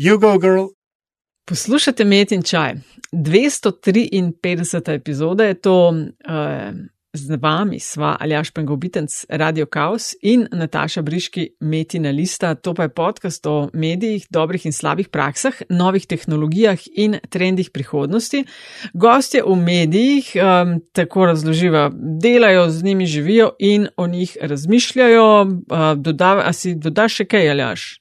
[0.00, 0.66] You go, girl.
[1.44, 2.74] Poslušate Met in Čaj.
[3.12, 4.94] 253.
[4.94, 6.74] epizoda je to, uh,
[7.12, 12.54] z vami sva Aljaš Pengobitenc, Radio Chaos in Nataša Briški, Metina Lista.
[12.54, 18.44] To pa je podcast o medijih, dobrih in slabih praksah, novih tehnologijah in trendih prihodnosti.
[18.94, 21.90] Gostje v medijih um, tako razloživa,
[22.22, 25.42] delajo z njimi, živijo in o njih razmišljajo.
[25.42, 25.48] Uh,
[25.96, 27.98] doda, a si dodaš še kaj, Aljaš?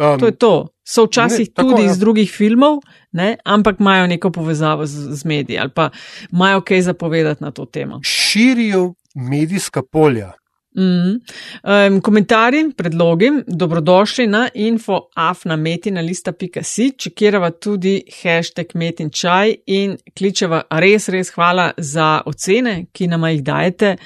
[0.00, 0.68] Um, to je to.
[0.90, 1.90] So včasih ne, tudi tako, ja.
[1.90, 2.80] iz drugih filmov,
[3.12, 5.90] ne, ampak imajo neko povezavo z, z mediji ali pa
[6.32, 8.00] imajo kaj zapovedati na to temo.
[8.02, 10.32] Širijo medijska polja.
[10.76, 11.20] Mm -hmm.
[11.88, 21.70] um, komentarji, predlogi, dobrodošli na infoafnametina.si, čekirava tudi hashtag metinčaj in kličeva res, res hvala
[21.76, 23.96] za ocene, ki nam jih dajete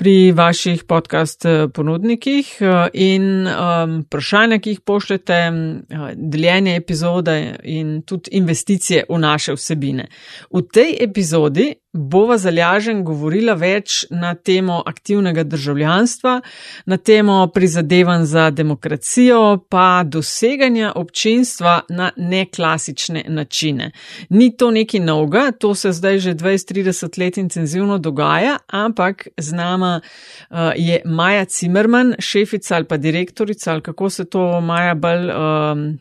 [0.00, 7.36] pri vaših podcast eh, ponudnikih eh, in um, vprašanja, ki jih pošljete, eh, deljenje epizode
[7.64, 10.08] in tudi investicije v naše vsebine.
[10.50, 16.40] V tej epizodi bova zalažen govorila več na temo aktivnega državljanstva,
[16.86, 23.90] na temo prizadevanj za demokracijo, pa doseganja občinstva na neklasične načine.
[24.28, 29.89] Ni to nekaj novega, to se zdaj že 20-30 let intenzivno dogaja, ampak z nama
[29.96, 35.98] uh, je Maja Cimerman, šefica ali pa direktorica, ali kako se to Maja bolj um,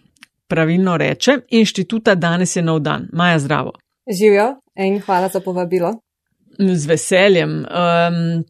[0.48, 3.08] pravilno reče, inštituta Danes je nov dan.
[3.14, 3.72] Maja, zdravo.
[4.20, 5.94] Živijo in hvala za povabilo.
[6.60, 7.52] Z veseljem.
[7.52, 8.44] Um,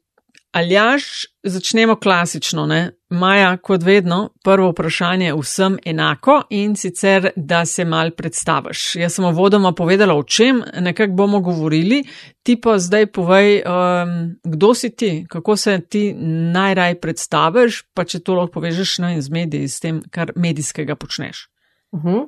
[0.52, 2.66] Aljaš, začnemo klasično.
[2.66, 2.92] Ne?
[3.10, 8.96] Maja, kot vedno, prvo vprašanje vsem enako in sicer, da se mal predstaviš.
[8.96, 12.04] Jaz sem vodoma povedala, o čem nekako bomo govorili,
[12.44, 16.14] ti pa zdaj povej, um, kdo si ti, kako se ti
[16.54, 21.48] najraj predstaviš, pa če to lahko povežeš no, z mediji, s tem, kar medijskega počneš.
[21.92, 22.28] Uh -huh.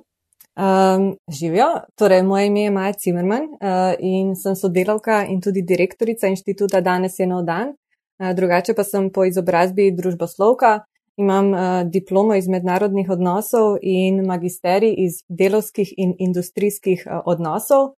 [0.52, 6.28] Um, živijo, torej moje ime je Maja Cimerman uh, in sem sodelavka in tudi direktorica
[6.28, 7.74] inštituta Danes je nov dan.
[8.22, 10.84] Uh, drugače pa sem po izobrazbi družboslovka,
[11.18, 17.96] imam uh, diplomo iz mednarodnih odnosov in magisterij iz delovskih in industrijskih uh, odnosov.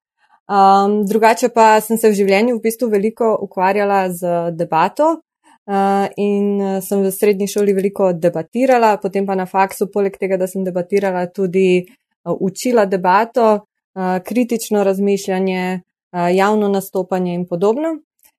[0.47, 5.19] Um, drugače pa sem se v življenju v bistvu veliko ukvarjala z debato.
[5.62, 10.47] Uh, in sem v srednji šoli veliko debatirala, potem pa na faksu, poleg tega, da
[10.47, 11.87] sem debatirala, tudi
[12.22, 13.66] učila debato,
[14.25, 15.81] kritično razmišljanje,
[16.12, 17.97] javno nastopanje in podobno.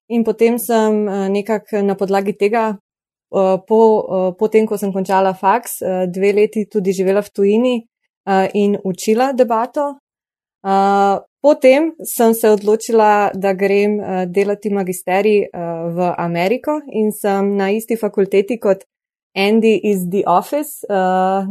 [0.09, 2.78] In potem sem nekako na podlagi tega,
[3.68, 3.80] po,
[4.40, 5.80] potem, ko sem končala faks,
[6.12, 7.75] dve leti tudi živela v tujini
[8.53, 9.97] in učila debato.
[11.44, 13.97] Potem sem se odločila, da grem
[14.31, 15.50] delati magisterij
[15.96, 18.85] v Ameriko in sem na isti fakulteti kot
[19.35, 20.85] Andy iz The Office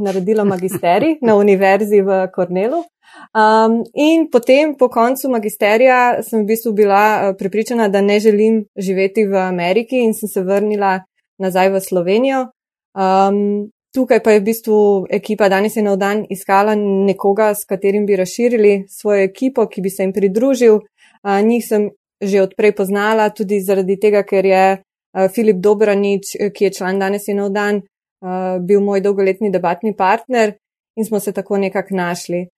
[0.00, 2.84] naredila magisterij na univerzi v Cornelu.
[3.32, 8.64] Um, in potem, po koncu magisterija, sem v bistvu bila uh, prepričana, da ne želim
[8.76, 11.00] živeti v Ameriki in sem se vrnila
[11.38, 12.46] nazaj v Slovenijo.
[12.94, 14.78] Um, tukaj pa je v bistvu
[15.10, 19.90] ekipa danes in na dan iskala nekoga, s katerim bi razširili svojo ekipo, ki bi
[19.90, 20.80] se jim pridružil.
[21.22, 21.90] Uh, njih sem
[22.22, 26.98] že odprej poznala, tudi zaradi tega, ker je Eh, Filip Dobranič, eh, ki je član
[26.98, 30.54] danes in nov dan, eh, bil moj dolgoletni debatni partner
[30.96, 32.48] in smo se tako nekako našli.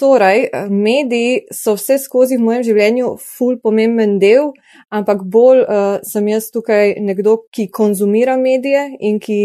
[0.00, 4.54] Torej, mediji so vse skozi v mojem življenju ful pomemben del,
[4.88, 5.66] ampak bolj
[6.08, 9.40] sem jaz tukaj nekdo, ki konzumira medije in ki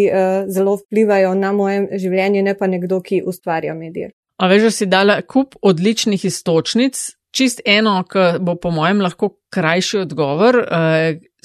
[0.47, 4.13] zelo vplivajo na moje življenje, ne pa nekdo, ki ustvarja medije.
[4.39, 7.03] A veš, da si dala kup odličnih istočnic,
[7.35, 10.63] čist eno, ki bo po mojem lahko krajši odgovor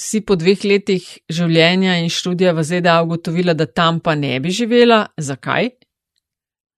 [0.00, 4.54] si po dveh letih življenja in študija v ZDA ugotovila, da tam pa ne bi
[4.54, 5.08] živela.
[5.18, 5.74] Zakaj?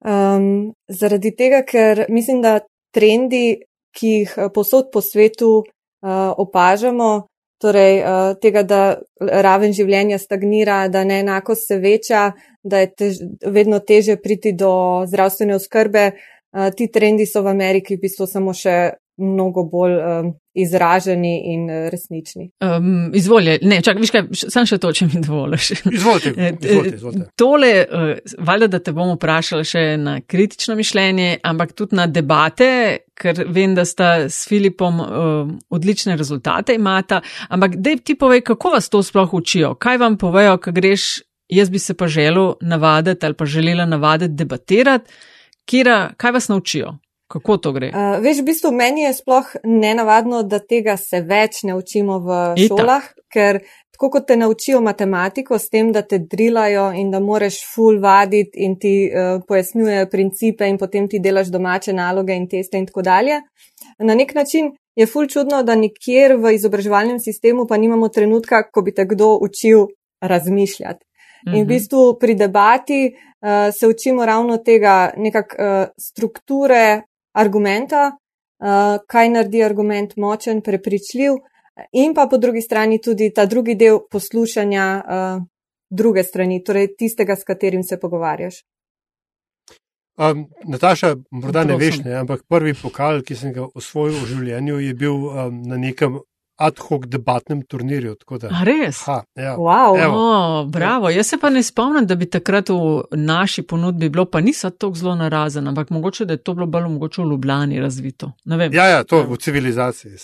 [0.03, 2.59] Um, zaradi tega, ker mislim, da
[2.95, 3.63] trendi,
[3.95, 7.29] ki jih eh, posod po svetu uh, opažamo,
[7.63, 8.81] torej uh, tega, da
[9.21, 12.33] raven življenja stagnira, da neenakost se veča,
[12.65, 14.73] da je tež, vedno teže priti do
[15.07, 20.35] zdravstvene oskrbe, uh, ti trendi so v Ameriki v bistvu samo še mnogo bolj um,
[20.55, 22.51] izraženi in uh, resnični.
[22.61, 25.71] Um, izvolite, ne, čak, viš kaj, sem še to, če mi dovoliš.
[25.91, 26.33] Izvolite.
[26.43, 27.27] Eh, izvolite, izvolite.
[27.39, 32.69] Tole, uh, valjda, da te bom vprašala še na kritično mišljenje, ampak tudi na debate,
[33.19, 37.23] ker vem, da sta s Filipom uh, odlične rezultate imata,
[37.53, 41.23] ampak dej ti povej, kako vas to sploh učijo, kaj vam povejo, ko greš,
[41.53, 45.13] jaz bi se pa želel navaditi ali pa želela navaditi debatirati,
[45.65, 46.97] Kira, kaj vas naučijo?
[47.33, 47.89] Kako to gre?
[47.89, 52.41] Uh, veš, v bistvu meni je sploh nenavadno, da tega se več ne učimo v
[52.57, 52.67] Ita.
[52.69, 53.63] šolah, ker
[53.93, 58.61] tako kot te naučijo matematiko s tem, da te drilajo in da moreš full vaditi
[58.67, 63.03] in ti uh, pojasnjujejo principe in potem ti delaš domače naloge in teste in tako
[63.03, 63.41] dalje.
[63.99, 68.83] Na nek način je full čudno, da nikjer v izobraževalnem sistemu pa nimamo trenutka, ko
[68.83, 69.87] bi te kdo učil
[70.21, 71.05] razmišljati.
[71.47, 71.69] In v Mhm.
[71.69, 77.03] bistvu pri debati uh, se učimo ravno tega nekak uh, strukture
[77.33, 81.39] argumenta, uh, kaj naredi argument močen, prepričljiv,
[81.93, 85.43] in pa po drugi strani tudi ta drugi del poslušanja uh,
[85.91, 88.63] druge strani, torej tistega, s katerim se pogovarjaš.
[90.17, 94.81] Um, Nataša, morda ne veš, ne, ampak prvi pokal, ki sem ga osvojil v življenju,
[94.85, 96.19] je bil um, na nekem
[96.63, 98.17] ad hoc debatnem turnirju.
[98.51, 99.03] A res?
[99.07, 99.57] ha, ja.
[99.57, 99.99] Wow.
[100.05, 100.17] Evo.
[100.17, 101.11] O, bravo.
[101.11, 104.95] Jaz se pa ne spomnim, da bi takrat v naši ponudbi bilo, pa niso tako
[104.95, 108.33] zelo narazen, ampak mogoče, da je to bilo bolj mogoče v Ljubljani razvito.
[108.73, 110.13] Ja, ja, to v civilizaciji.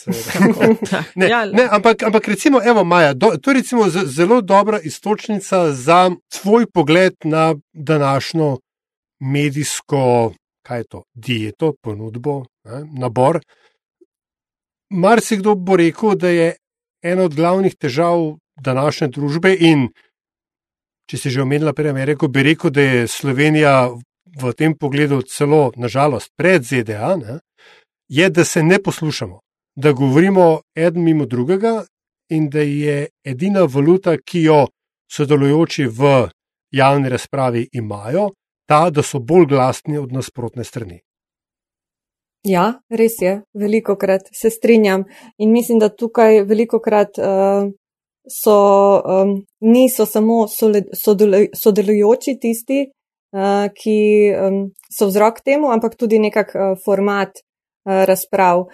[1.15, 5.73] Ne, Ja, ne, ampak, ampak recimo, evo, Maja, do, to je recimo zelo dobra istočnica
[5.73, 8.57] za tvoj pogled na današnjo
[9.21, 10.33] medijsko,
[10.63, 13.41] kaj je to, dieto, ponudbo, ne, nabor.
[14.91, 16.55] Marsikdo bo rekel, da je
[17.05, 19.89] ena od glavnih težav današnje družbe in
[21.11, 23.91] če si že omenila prej Ameriko, bi rekel, da je Slovenija
[24.39, 27.39] v tem pogledu celo, nažalost, pred ZDA, ne,
[28.09, 29.41] je, da se ne poslušamo
[29.81, 31.85] da govorimo eden mimo drugega
[32.31, 34.67] in da je edina valuta, ki jo
[35.13, 36.29] sodelujoči v
[36.75, 38.31] javni razpravi imajo,
[38.69, 40.99] ta, da so bolj glasni od nasprotne strani.
[42.49, 45.05] Ja, res je, veliko krat se strinjam
[45.39, 47.69] in mislim, da tukaj veliko krat uh,
[48.29, 48.57] so,
[49.05, 52.85] um, niso samo sole, sodelu, sodelujoči tisti,
[53.37, 53.99] uh, ki
[54.33, 54.61] um,
[54.93, 58.65] so vzrok temu, ampak tudi nekak uh, format uh, razprav.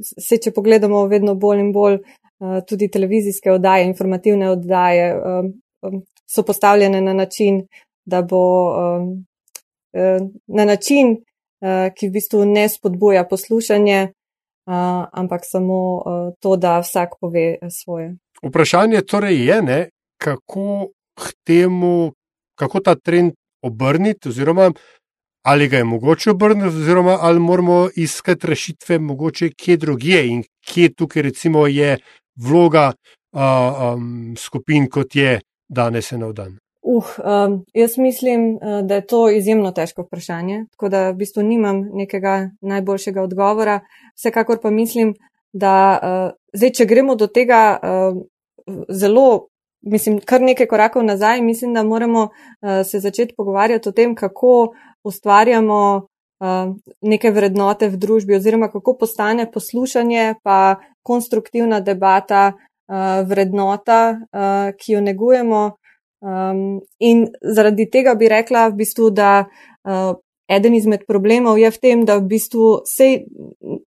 [0.00, 5.52] Se, če pogledamo vedno bolj in bolj uh, tudi televizijske oddaje, informativne oddaje, um,
[5.84, 7.60] um, so postavljene na način,
[8.08, 9.10] da bo um,
[10.48, 11.18] na način,
[11.98, 14.00] ki v bistvu ne spodbuja poslušanje,
[14.66, 14.74] uh,
[15.12, 16.02] ampak samo uh,
[16.40, 18.16] to, da vsak pove svoje.
[18.42, 19.80] Vprašanje torej je, ne,
[20.18, 20.90] kako,
[21.46, 22.12] temu,
[22.58, 23.32] kako ta trend
[23.62, 24.72] obrniti, oziroma
[25.42, 30.94] ali ga je mogoče obrniti, oziroma ali moramo iskati rešitve mogoče kje drugje in kje
[30.94, 31.98] tukaj recimo je
[32.36, 32.92] vloga
[33.32, 36.61] uh, um, skupin, kot je danes en dan.
[36.82, 41.84] Uh, um, jaz mislim, da je to izjemno težko vprašanje, tako da v bistvu nimam
[41.94, 43.80] nekega najboljšega odgovora.
[44.16, 45.14] Vsekakor pa mislim,
[45.52, 48.22] da uh, zdaj, če gremo do tega uh,
[48.88, 49.48] zelo,
[49.82, 54.72] mislim, kar nekaj korakov nazaj, mislim, da moramo uh, se začeti pogovarjati o tem, kako
[55.04, 64.16] ustvarjamo uh, neke vrednote v družbi oziroma kako postane poslušanje pa konstruktivna debata uh, vrednota,
[64.18, 65.70] uh, ki jo negujemo.
[66.22, 70.12] Um, in zaradi tega bi rekla, v bistvu, da uh,
[70.46, 73.24] eden izmed problemov je v tem, da v bistvu sej,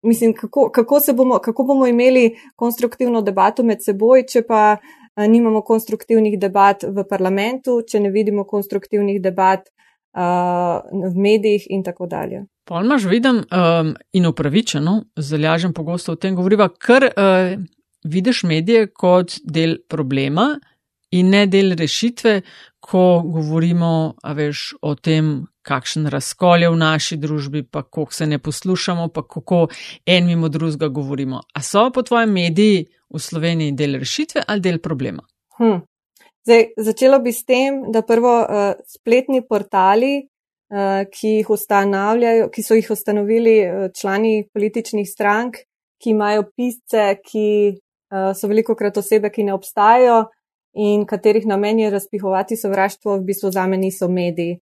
[0.07, 5.61] mislim, kako, kako, bomo, kako bomo imeli konstruktivno debato med seboj, če pa uh, nimamo
[5.61, 12.45] konstruktivnih debat v parlamentu, če ne vidimo konstruktivnih debat uh, v medijih in tako dalje.
[12.63, 17.59] Polmaž vidim um, in upravičeno, zalažem pogosto o tem govoriva, ker uh,
[18.07, 20.53] vidiš medije kot del problema
[21.11, 22.41] in ne del rešitve,
[22.81, 28.39] ko govorimo veš, o tem, kakšen razkol je v naši družbi, pa koliko se ne
[28.39, 29.67] poslušamo, pa kako
[30.05, 31.41] en mimo drugega govorimo.
[31.53, 35.23] A so po tvojem mediji v Sloveniji del rešitve ali del problema?
[35.59, 35.83] Hm.
[36.41, 40.23] Zdaj, začelo bi s tem, da prvo uh, spletni portali,
[40.73, 45.61] uh, ki, jih ki so jih ustanovili uh, člani političnih strank,
[46.01, 50.23] ki imajo pisce, ki uh, so veliko krat osebe, ki ne obstajajo
[50.73, 54.59] in katerih namen je razpihovati sovraštvo, v bistvu za me niso mediji.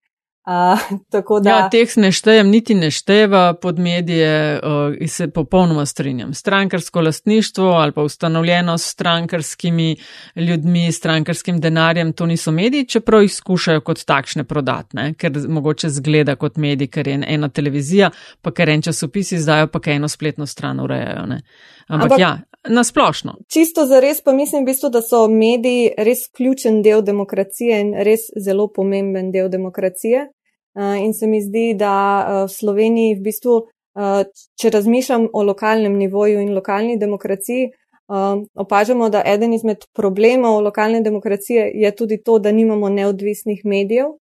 [0.48, 0.80] Uh,
[1.42, 1.50] da...
[1.50, 6.32] Ja, teh ne štejem, niti ne števa pod medije uh, in se popolnoma strinjam.
[6.34, 9.96] Strankarsko lastništvo ali pa ustanovljeno s strankarskimi
[10.36, 16.36] ljudmi, strankarskim denarjem, to niso mediji, čeprav jih skušajo kot takšne prodatne, ker mogoče zgleda
[16.36, 18.10] kot medij, ker je ena televizija,
[18.42, 21.26] pa ker en časopis izdajo, pa ker eno spletno stran urejajo.
[21.26, 21.42] Ne?
[21.88, 22.38] Ampak, Ampak ja,
[22.68, 23.36] nasplošno.
[23.52, 27.94] Čisto za res pa mislim, v bistvu, da so mediji res ključen del demokracije in
[28.00, 30.30] res zelo pomemben del demokracije.
[30.76, 33.54] In se mi zdi, da v Sloveniji v bistvu,
[34.60, 37.70] če razmišljam o lokalnem nivoju in lokalni demokraciji,
[38.54, 44.14] opažamo, da eden izmed problemov lokalne demokracije je tudi to, da nimamo neodvisnih medijev,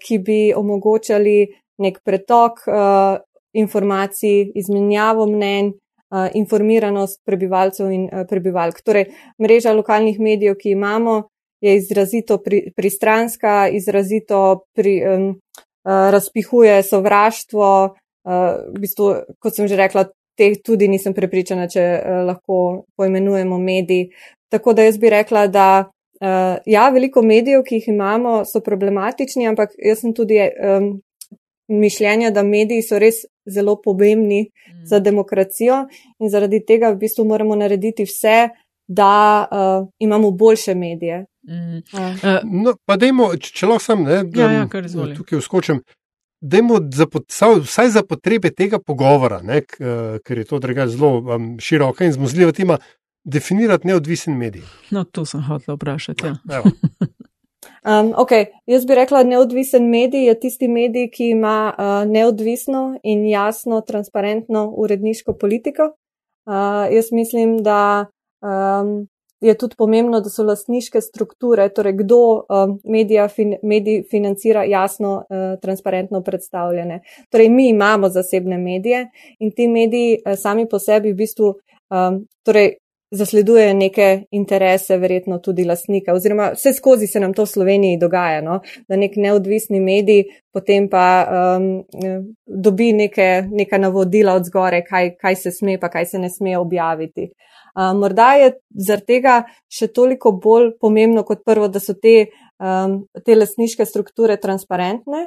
[0.00, 1.38] ki bi omogočali
[1.82, 2.62] nek pretok
[3.56, 8.80] informacij, izmenjavo mnenj uh, informiranost prebivalcev in prebivalk.
[8.84, 9.10] Torej,
[9.42, 11.22] mreža lokalnih medijev, ki imamo,
[11.60, 17.96] je izrazito pri, pristranska, izrazito pri, um, uh, razpihuje sovraštvo.
[18.26, 18.32] Uh,
[18.74, 24.10] v bistvu, kot sem že rekla, teh tudi nisem prepričana, če uh, lahko poimenujemo mediji.
[24.52, 29.46] Tako da jaz bi rekla, da uh, ja, veliko medijev, ki jih imamo, so problematični,
[29.48, 30.92] ampak jaz sem tudi um,
[31.68, 34.84] mišljenja, da mediji so res zelo pomembni mm.
[34.86, 35.86] za demokracijo
[36.18, 38.48] in zaradi tega v bistvu moramo narediti vse,
[38.86, 41.24] da uh, imamo boljše medije.
[41.46, 41.78] Mm.
[41.92, 42.40] Uh.
[42.64, 45.14] No, pa dajmo, če lahko sem, ne, ja, ja, izvoli.
[45.16, 45.80] tukaj uskočim.
[46.40, 47.06] Dajmo za,
[47.64, 52.52] vsaj za potrebe tega pogovora, ne, ker je to drugače zelo um, široka in zmozljiva
[52.52, 52.78] tema,
[53.24, 54.66] definirati neodvisen medij.
[54.90, 56.34] No, to sem hotel vprašati.
[56.50, 56.62] Ja.
[57.86, 58.30] Um, ok,
[58.66, 64.64] jaz bi rekla, neodvisen medij je tisti medij, ki ima uh, neodvisno in jasno, transparentno
[64.76, 65.92] uredniško politiko.
[66.46, 68.06] Uh, jaz mislim, da
[68.42, 69.06] um,
[69.46, 75.12] je tudi pomembno, da so lastniške strukture, torej kdo um, medija fin, medij financira jasno,
[75.16, 77.00] uh, transparentno predstavljene.
[77.30, 79.06] Torej, mi imamo zasebne medije
[79.38, 81.54] in ti mediji uh, sami po sebi v bistvu.
[81.90, 82.74] Um, torej,
[83.10, 88.40] zasledujejo neke interese, verjetno tudi lastnika, oziroma vse skozi se nam to v Sloveniji dogaja,
[88.42, 88.60] no?
[88.88, 90.24] da nek neodvisni medij
[90.56, 91.84] potem pa um,
[92.46, 96.56] dobi neke, neka navodila od zgore, kaj, kaj se sme, pa kaj se ne sme
[96.56, 97.28] objaviti.
[97.76, 98.52] Uh, morda je
[98.88, 99.34] zaradi tega
[99.68, 105.26] še toliko bolj pomembno kot prvo, da so te, um, te lastniške strukture transparentne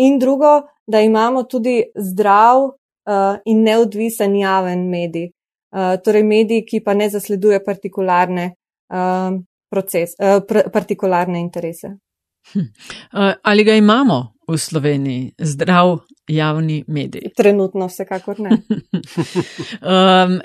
[0.00, 5.28] in drugo, da imamo tudi zdrav uh, in neodvisen javen medij.
[5.70, 8.50] Eh, torej mediji, ki pa ne zasleduje partikularne,
[8.90, 9.36] uh,
[9.70, 11.92] proces, uh, pr partikularne interese.
[12.52, 12.66] Hm.
[13.42, 17.30] Ali ga imamo v Sloveniji, zdrav javni medij?
[17.36, 18.50] Trenutno, vsekakor ne.
[19.92, 20.40] um,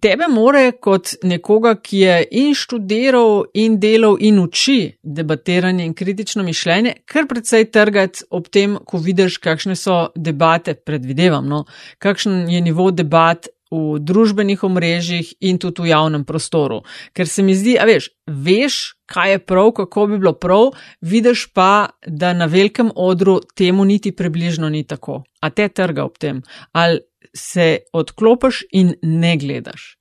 [0.00, 6.46] tebe more kot nekoga, ki je in študiral, in delal, in uči debatiranje in kritično
[6.46, 11.66] mišljenje, kar precej trgati ob tem, ko vidiš, kakšne so debate, predvidevam, no,
[11.98, 16.82] kakšen je nivo debat v družbenih omrežjih in tudi v javnem prostoru.
[17.14, 21.46] Ker se mi zdi, a veš, veš, kaj je prav, kako bi bilo prav, vidiš
[21.54, 25.22] pa, da na velikem odru temu niti približno ni tako.
[25.40, 27.00] A te trga ob tem, ali
[27.36, 29.96] se odklopiš in ne gledaš.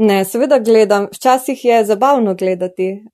[0.00, 1.08] Ne, seveda gledam.
[1.12, 3.04] Včasih je zabavno gledati,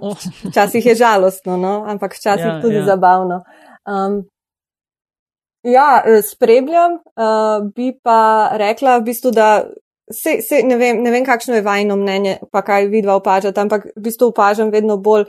[0.00, 0.16] uh,
[0.50, 1.84] včasih je žalostno, no?
[1.88, 2.84] ampak včasih ja, tudi ja.
[2.84, 3.42] zabavno.
[3.86, 4.22] Um,
[5.66, 9.66] Ja, eh, spremljam, uh, bi pa rekla v bistvu, da
[10.12, 13.88] se, se, ne, vem, ne vem, kakšno je vajno mnenje, pa kaj vidva opažate, ampak
[13.96, 15.26] v bistvu opažam vedno bolj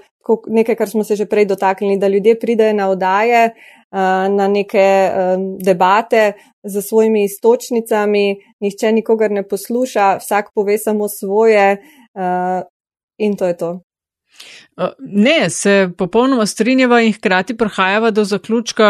[0.47, 4.85] nekaj, kar smo se že prej dotaknili, da ljudje pridejo na odaje, uh, na neke
[5.65, 11.77] debate z svojimi istočnicami, nihče nikogar ne posluša, vsak pove samo svoje
[13.17, 13.86] in to je to.
[14.99, 18.87] Ne, se popolnoma strinjava in hkrati prihajava do zaključka,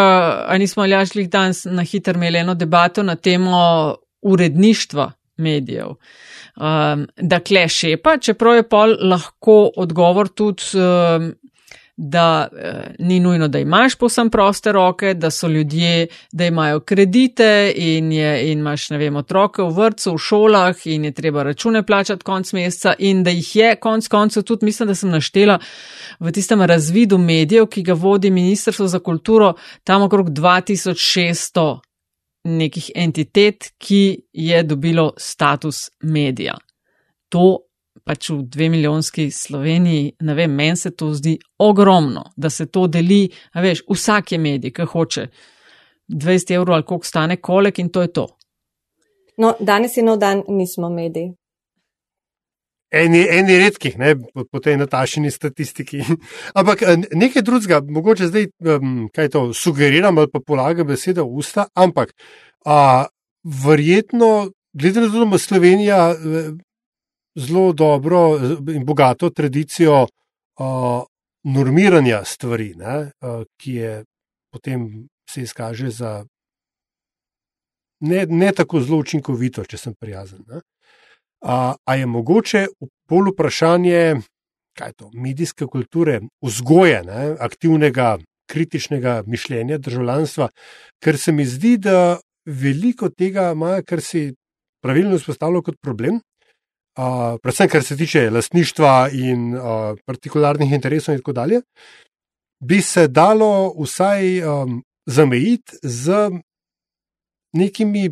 [0.47, 5.87] a nismo ljažlih danes na hitro imeli eno debato na temo uredništva medijev.
[5.87, 11.33] Um, da kleše pa, čeprav je pol lahko odgovor tudi um,
[11.97, 17.73] da eh, ni nujno, da imaš povsem proste roke, da so ljudje, da imajo kredite
[17.75, 21.83] in, je, in imaš, ne vem, otroke v vrtu, v šolah in je treba račune
[21.85, 25.59] plačati konc meseca in da jih je konc koncev tudi, mislim, da sem naštela
[26.19, 31.79] v tistem razvidu medijev, ki ga vodi Ministrstvo za kulturo, tam okrog 2600
[32.43, 36.57] nekih entitet, ki je dobilo status medija.
[37.29, 37.66] To
[38.07, 42.87] pač v dve milijonski Sloveniji, ne vem, meni se to zdi ogromno, da se to
[42.87, 45.27] deli, a veš, vsak je medij, ki hoče
[46.07, 48.27] 20 evrov ali koliko stane kolek in to je to.
[49.37, 51.33] No, danes in nov dan nismo mediji.
[52.87, 55.99] Eni, eni redkih, ne, po, po tej natašeni statistiki.
[56.59, 61.43] Ampak eh, nekaj drugega, mogoče zdaj, um, kaj to sugeriram ali pa polagam besede v
[61.43, 62.15] usta, ampak
[62.65, 63.05] a,
[63.43, 66.49] verjetno, glede na to, da ima Slovenija eh,
[67.37, 68.37] zelo dobro
[68.73, 71.03] in bogato tradicijo uh,
[71.43, 74.03] normiranja stvari, ne, uh, ki je
[74.51, 76.25] potem se izkaže za
[77.99, 80.43] ne, ne tako zelo učinkovito, če sem prijazen.
[80.47, 80.61] Ne.
[81.41, 82.65] A, je mogoče
[83.09, 84.01] bolj vprašanje,
[84.77, 88.17] kaj je to, medijske kulture, vzgoje, ne, aktivnega,
[88.49, 90.49] kritičnega mišljenja državljanstva,
[91.03, 94.31] ker se mi zdi, da veliko tega ima, kar si
[94.81, 96.21] pravilno izpostavljal kot problem,
[96.97, 101.61] uh, predvsem kar se tiče lastništva in uh, partikularnih interesov, in tako dalje,
[102.59, 106.29] bi se dalo vsaj um, zamejiti z
[107.53, 108.09] nekimi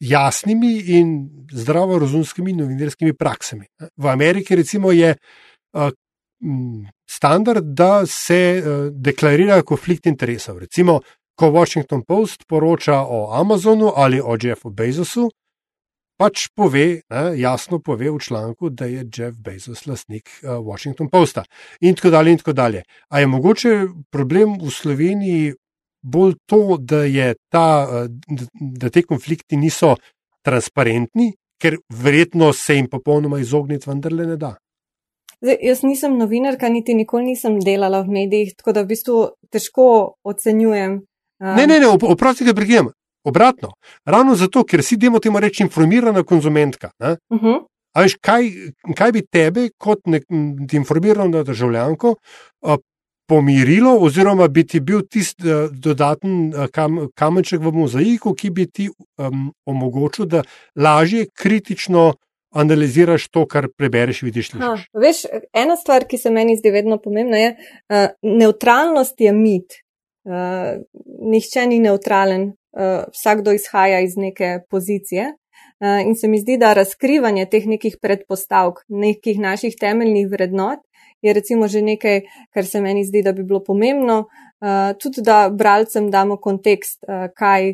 [0.00, 3.66] jasnimi in zdravorazumskimi novinarskimi praksami.
[3.96, 5.90] V Ameriki, recimo, je uh,
[7.10, 10.58] standard, da se uh, deklarira konflikt interesov.
[10.58, 11.00] Recimo,
[11.34, 15.30] ko Washington Post poroča o Amazonu ali o Jeffu Bezosu,
[16.16, 21.44] pač pove, ne, jasno pove v članku, da je Jeff Bezos lastnik uh, Washington Posta.
[21.80, 22.32] In tako dalje.
[22.32, 22.82] In tako dalje.
[23.08, 23.76] A je mogoče
[24.10, 25.54] problem v Sloveniji
[26.02, 27.04] bolj to, da,
[27.50, 29.94] ta, uh, da te konflikti niso
[30.44, 34.54] transparentni, ker verjetno se jim popolnoma izogniti vendarle ne da.
[35.44, 39.16] Zdaj, jaz nisem novinarka, niti nikoli nisem delala v medijih, tako da v bistvu
[39.52, 39.86] težko
[40.24, 41.00] ocenjujem.
[41.40, 42.92] Um, ne, ne, ne, oprosti, da pregledam.
[43.24, 43.72] Obratno,
[44.04, 46.90] ravno zato, ker si demo temu reči informirana konzumentka.
[47.00, 47.46] Uh mhm.
[47.46, 47.62] -huh.
[47.94, 48.50] Veš, kaj,
[48.96, 49.98] kaj bi tebe, kot
[50.72, 52.14] informirano državljanko,
[53.26, 59.52] pomirilo, oziroma bi ti bil tisti dodaten kam, kamenček v mozaiku, ki bi ti um,
[59.66, 60.42] omogočil, da
[60.76, 62.12] lažje kritično
[62.54, 64.52] analiziraš to, kar prebereš, vidiš.
[64.60, 69.80] Ha, veš, ena stvar, ki se meni zdi vedno pomembna, je, uh, neutralnost je mit.
[70.24, 70.80] Uh,
[71.30, 72.52] nihče ni neutralen,
[73.12, 75.32] vsakdo izhaja iz neke pozicije.
[75.80, 80.78] Uh, in se mi zdi, da razkrivanje teh nekih predpostavk, nekih naših temeljnih vrednot,
[81.22, 82.20] je recimo že nekaj,
[82.54, 87.04] kar se meni zdi, da bi bilo pomembno, uh, tudi da bralcem damo kontekst,
[87.36, 87.72] kaj,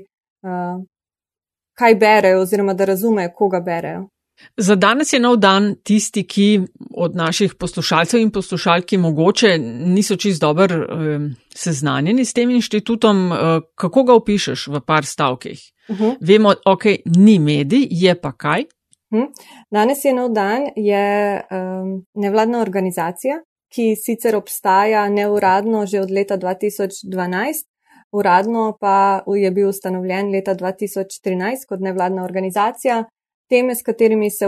[1.78, 4.08] kaj berejo, oziroma da razumejo, koga berejo.
[4.56, 6.60] Za danes je nov dan tisti, ki
[6.96, 9.58] od naših poslušalcev in poslušalki mogoče
[9.94, 11.18] niso čist dobro eh,
[11.60, 13.32] seznanjeni s tem inštitutom.
[13.32, 15.60] Eh, kako ga opišeš v par stavkih?
[15.88, 16.04] Uh mhm.
[16.04, 16.16] -huh.
[16.20, 16.84] Vemo, ok,
[17.16, 18.60] ni medij, je pa kaj.
[18.60, 19.26] Uh mhm.
[19.26, 19.32] -huh.
[19.70, 23.40] Danes je nov dan, je um, nevladna organizacija,
[23.74, 27.66] ki sicer obstaja neuradno že od leta 2012.
[28.12, 33.04] Uradno pa je bil ustanovljen leta 2013 kot nevladna organizacija,
[33.50, 34.46] Teme, s katerimi se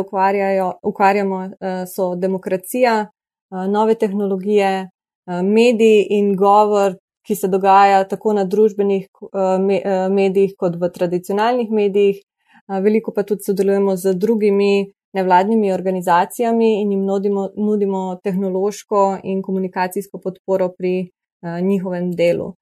[0.83, 6.95] ukvarjamo, eh, so demokracija, eh, nove tehnologije, eh, mediji in govor,
[7.26, 9.09] ki se dogaja tako na družbenih
[10.11, 12.23] medijih kot v tradicionalnih medijih.
[12.83, 20.18] Veliko pa tudi sodelujemo z drugimi nevladnimi organizacijami in jim nudimo, nudimo tehnološko in komunikacijsko
[20.18, 21.11] podporo pri
[21.62, 22.55] njihovem delu.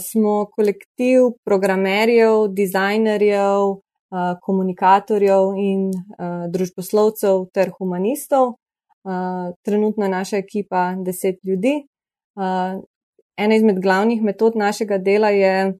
[0.00, 3.80] Smo kolektiv programerjev, dizajnerjev,
[4.42, 5.90] komunikatorjev in
[6.52, 8.54] družboslovcev ter humanistov.
[9.64, 11.86] Trenutno je naša ekipa deset ljudi.
[13.38, 15.78] Ena izmed glavnih metod našega dela je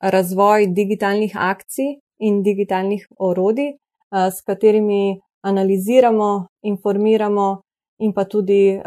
[0.00, 3.72] razvoj digitalnih akcij in digitalnih orodij,
[4.36, 7.48] s katerimi analiziramo, informiramo
[7.98, 8.80] in pa tudi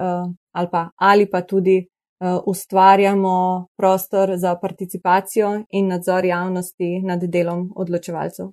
[0.52, 1.78] ali pa, ali pa tudi
[2.20, 8.48] Eh, ustvarjamo prostor za participacijo in nadzor javnosti nad delom odločevalcev.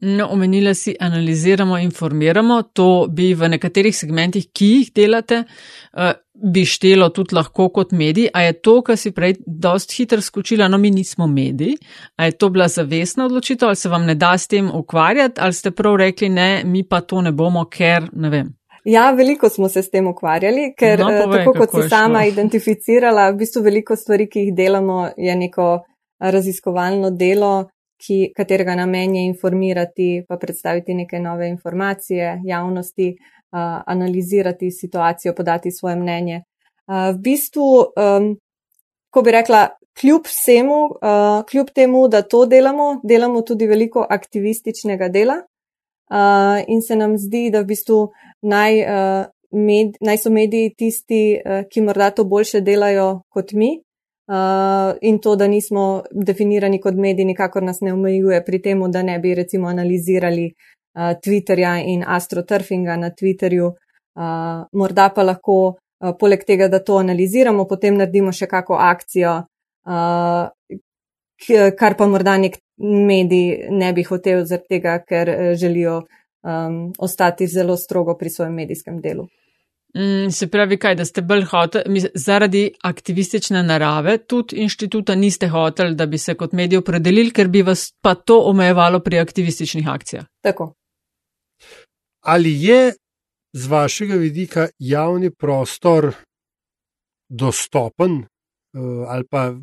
[0.00, 5.42] No, omenila si, analiziramo, informiramo, to bi v nekaterih segmentih, ki jih delate,
[5.92, 8.30] eh, bi štelo tudi lahko kot medij.
[8.32, 11.76] A je to, kar si prej dost hitro skočila, no mi nismo mediji,
[12.16, 15.52] a je to bila zavestna odločitev, ali se vam ne da s tem ukvarjati, ali
[15.52, 18.48] ste prav rekli, ne, mi pa to ne bomo, ker ne vem.
[18.84, 22.22] Ja, veliko smo se s tem ukvarjali, ker no, eh, povej, tako kot si sama
[22.22, 22.28] šlo.
[22.28, 25.68] identificirala, v bistvu veliko stvari, ki jih delamo, je neko
[26.20, 27.68] raziskovalno delo,
[28.00, 35.70] ki, katerega namen je informirati, pa predstaviti neke nove informacije javnosti, uh, analizirati situacijo, podati
[35.70, 36.42] svoje mnenje.
[36.86, 38.32] Uh, v bistvu, um,
[39.10, 39.68] ko bi rekla,
[40.00, 45.42] kljub vsemu, uh, kljub temu, da to delamo, delamo tudi veliko aktivističnega dela.
[46.10, 48.00] Uh, in se nam zdi, da v bistvu
[48.42, 51.22] naj, uh, med, naj so mediji tisti,
[51.70, 53.76] ki morda to boljše delajo kot mi.
[54.30, 59.02] Uh, in to, da nismo definirani kot mediji, nikakor nas ne omejuje pri tem, da
[59.02, 63.66] ne bi recimo analizirali uh, Twitterja in astroturfinga na Twitterju.
[63.66, 69.34] Uh, morda pa lahko, uh, poleg tega, da to analiziramo, potem naredimo še kako akcijo,
[69.90, 70.78] uh,
[71.82, 76.04] kar pa morda nek medij ne bi hotel, zaradi tega, ker želijo
[76.46, 79.26] um, ostati zelo strogo pri svojem medijskem delu.
[79.94, 85.94] Mm, se pravi, kaj, da ste bolj hoteli, zaradi aktivistične narave, tudi inštituta niste hoteli,
[85.98, 90.26] da bi se kot medij opredelili, ker bi vas pa to omejevalo pri aktivističnih akcijah.
[90.46, 90.74] Tako.
[92.20, 92.92] Ali je
[93.52, 96.12] z vašega vidika javni prostor
[97.28, 99.54] dostopen, uh, ali pa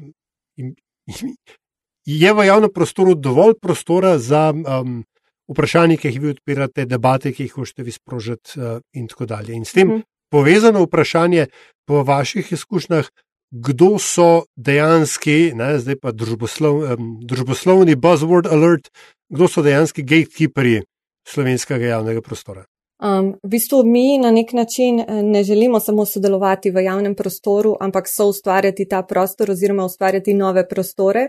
[2.05, 5.05] je v javnem prostoru dovolj prostora za um,
[5.47, 9.55] vprašanje, ki jih vi odpirate, debate, ki jih hočete vi sprožiti, uh, in tako dalje.
[9.55, 10.03] In s tem mm.
[10.29, 11.47] Povezano vprašanje
[11.87, 13.09] po vaših izkušnjah,
[13.51, 18.91] kdo so dejanski, ne, zdaj pa družboslov, um, družboslovni buzzword alert,
[19.29, 20.81] kdo so dejanski gatekeeperji
[21.27, 22.65] slovenskega javnega prostora?
[22.97, 27.75] Um, v bistvu mi na nek način eh, ne želimo samo sodelovati v javnem prostoru,
[27.79, 31.27] ampak so ustvarjati ta prostor oziroma ustvarjati nove prostore,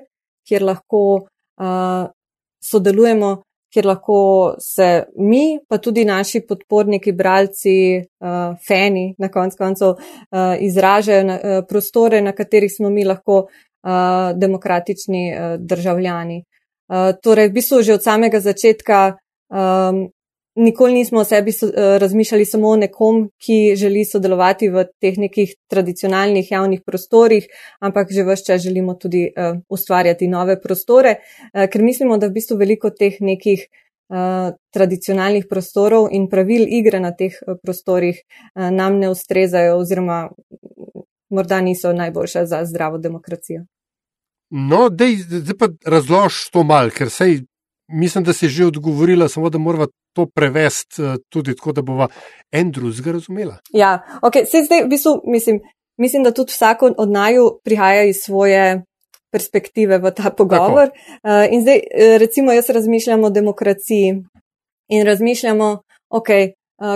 [0.49, 1.03] kjer lahko
[1.61, 2.09] uh,
[2.65, 4.19] sodelujemo, kjer lahko
[4.61, 11.39] se mi, pa tudi naši podporniki, bralci, uh, fani na konc koncev uh, izražajo na,
[11.39, 13.91] uh, prostore, na katerih smo mi lahko uh,
[14.35, 16.43] demokratični uh, državljani.
[16.89, 20.09] Uh, torej, v bistvu že od samega začetka um,
[20.59, 25.19] nikoli nismo o sebi so, uh, razmišljali samo o nekom, ki želi sodelovati v teh
[25.19, 27.47] nekih tradicionalnih javnih prostorih,
[27.81, 32.37] ampak že vse čas želimo tudi uh, ustvarjati nove prostore, uh, ker mislimo, da v
[32.41, 38.71] bistvu veliko teh nekih uh, tradicionalnih prostorov in pravil igre na teh uh, prostorih uh,
[38.71, 40.29] nam ne ustrezajo oziroma
[41.31, 43.65] morda niso najboljša za zdravo demokracijo.
[44.51, 47.43] No, dej, zdaj pa razloži to mal, ker sej
[47.89, 52.09] mislim, da si že odgovorila, samo da moramo to prevesti uh, tudi tako, da bova
[52.53, 53.57] en drugega razumela.
[53.73, 55.61] Ja, ok, se zdaj v bistvu mislim,
[55.97, 58.83] mislim, da tudi vsako od naju prihaja iz svoje
[59.33, 60.89] perspektive v ta pogovor.
[60.89, 64.23] Uh, in zdaj, eh, recimo, jaz razmišljam o demokraciji
[64.89, 65.79] in razmišljamo,
[66.11, 66.29] ok.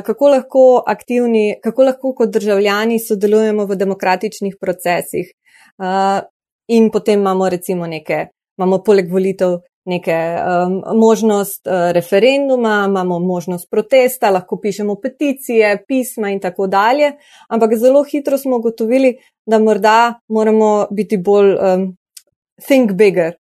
[0.04, 5.32] Kako lahko aktivni, kako lahko kot državljani sodelujemo v demokratičnih procesih.
[6.68, 8.26] In potem imamo recimo neke,
[8.58, 16.30] imamo poleg volitev neke um, možnost uh, referenduma, imamo možnost protesta, lahko pišemo peticije, pisma
[16.30, 17.12] in tako dalje,
[17.48, 19.16] ampak zelo hitro smo ugotovili,
[19.46, 21.96] da morda moramo biti bolj um,
[22.66, 23.34] think bigger.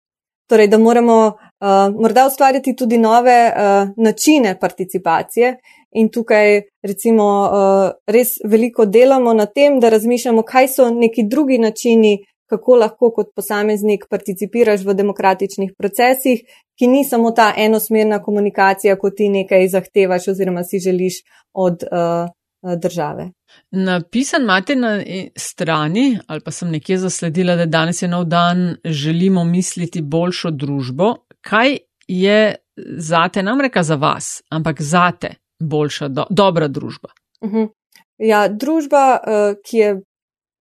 [0.50, 5.58] Torej, da moramo uh, morda ustvarjati tudi nove uh, načine participacije
[5.92, 11.58] in tukaj recimo uh, res veliko delamo na tem, da razmišljamo, kaj so neki drugi
[11.58, 16.44] načini, kako lahko kot posameznik participiraš v demokratičnih procesih,
[16.80, 21.22] ki ni samo ta enosmerna komunikacija, ko ti nekaj zahtevaš oziroma si želiš
[21.54, 23.30] od uh, države.
[23.72, 24.92] Napisan imate na
[25.36, 31.14] strani, ali pa sem nekje zasledila, da danes je nov dan, želimo misliti boljšo družbo.
[31.42, 32.56] Kaj je
[32.98, 37.10] zate, nam reka za vas, ampak zate boljša, do, dobra družba?
[37.42, 37.58] Uh mhm.
[37.58, 37.70] -huh.
[38.18, 40.02] Ja, družba, uh, ki je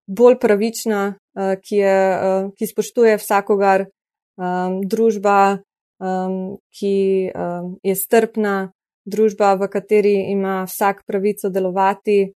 [0.07, 3.85] bolj pravična, ki, je, uh, ki spoštuje vsakogar,
[4.37, 5.61] um, družba,
[6.01, 8.71] um, ki um, je strpna,
[9.07, 12.33] družba, v kateri ima vsak pravico delovati.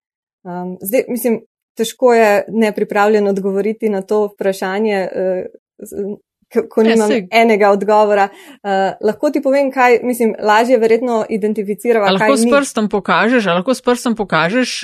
[0.45, 1.41] Um, zdaj, mislim,
[1.79, 5.09] težko je nepripravljen odgovoriti na to vprašanje.
[5.09, 6.19] Uh,
[6.53, 12.13] Ko nimam ja, enega odgovora, uh, lahko ti povem, kaj mislim, lažje verjetno identificirati.
[12.13, 14.75] Lahko s prstom pokažeš, lahko s prstom pokažeš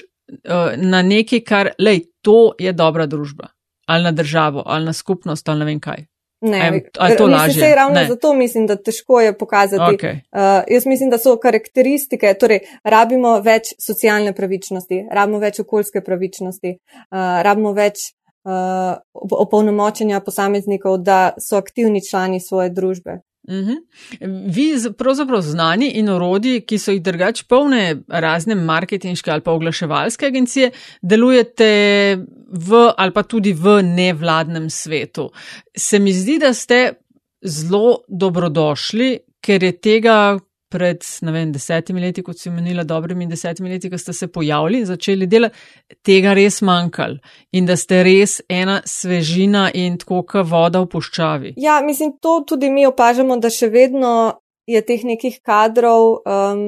[0.49, 3.53] uh, na nekaj, kar, lej, to je dobra družba
[3.89, 6.05] ali na državo, ali na skupnost, ali ne vem kaj.
[6.41, 7.47] Ne, Am, ali to lažje?
[7.47, 8.07] Mislim, ravno ne.
[8.07, 9.83] zato mislim, da težko je pokazati.
[9.83, 10.15] Okay.
[10.15, 16.77] Uh, jaz mislim, da so karakteristike, torej rabimo več socialne pravičnosti, rabimo več okoljske pravičnosti,
[16.77, 18.05] uh, rabimo več
[18.47, 23.19] uh, opolnomočenja posameznikov, da so aktivni člani svoje družbe.
[23.49, 23.75] Mhm.
[24.47, 24.67] Vi,
[24.99, 30.71] pravzaprav znani in orodji, ki so jih drugače polne razne marketinške ali pa oglaševalske agencije,
[31.03, 31.71] delujete
[32.49, 35.31] v ali pa tudi v nevladnem svetu.
[35.77, 36.93] Se mi zdi, da ste
[37.43, 43.73] zelo dobrodošli, ker je tega pred, ne vem, desetimi leti, kot si menila, dobrimi desetimi
[43.73, 45.57] leti, ko ste se pojavili začeli delati,
[46.05, 47.19] tega res manjkalo
[47.57, 51.55] in da ste res ena svežina in tako, kot voda v puščavi.
[51.61, 54.13] Ja, mislim, to tudi mi opažamo, da še vedno
[54.69, 56.63] je teh nekih kadrov, um,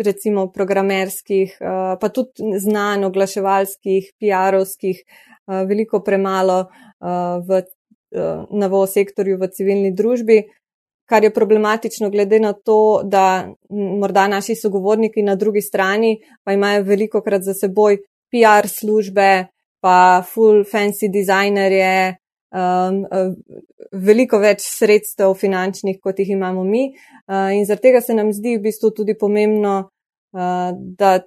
[0.00, 8.86] recimo programerskih, uh, pa tudi znanj, oglaševalskih, PR-ovskih, uh, veliko premalo uh, v uh, novo
[8.90, 10.42] sektorju, v civilni družbi
[11.06, 16.82] kar je problematično, glede na to, da morda naši sogovorniki na drugi strani pa imajo
[16.82, 17.98] veliko krat za seboj
[18.32, 19.46] PR službe,
[19.80, 22.16] pa full fancy dizajnerje,
[22.54, 23.02] um,
[23.92, 26.88] veliko več sredstev finančnih, kot jih imamo mi.
[27.28, 29.76] Uh, in zaradi tega se nam zdi v bistvu tudi pomembno,
[30.34, 31.18] uh, da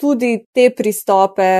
[0.00, 1.50] tudi te pristope,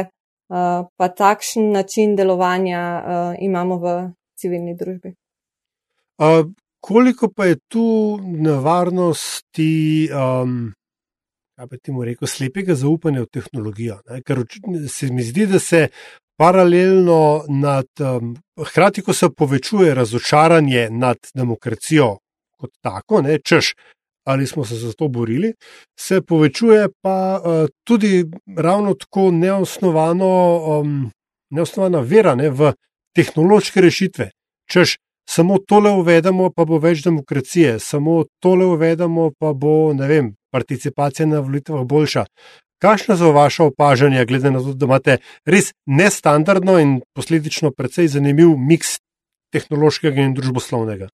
[0.53, 3.97] uh, pa takšen način delovanja uh, imamo v
[4.39, 5.15] civilni družbi.
[6.23, 6.45] Uh,
[6.83, 10.73] koliko pa je tu nevarnosti, um,
[11.57, 14.01] kaj bi ti mu rekel, slepega zaupanja v tehnologijo?
[14.11, 14.23] Ne?
[14.27, 14.43] Ker
[14.91, 15.87] se mi zdi, da se
[16.37, 22.17] paralelno nad, um, hkrati, ko se povečuje razočaranje nad demokracijo
[22.59, 23.75] kot tako, ne, češ.
[24.27, 25.53] Ali smo se za to borili,
[25.99, 28.25] se povečuje pa uh, tudi
[28.57, 30.35] ravno tako neosnovano,
[30.79, 31.11] um,
[31.51, 32.73] neosnovana vera ne, v
[33.19, 34.31] tehnološke rešitve.
[34.71, 34.97] Češ,
[35.29, 41.27] samo tole uvedemo, pa bo več demokracije, samo tole uvedemo, pa bo, ne vem, participacija
[41.27, 42.27] na volitvah boljša.
[42.83, 48.57] Kakšno so vaše opažanja, glede na to, da imate res nestandardno in posledično precej zanimiv
[48.59, 48.99] miks
[49.55, 51.09] tehnološkega in družboslovnega?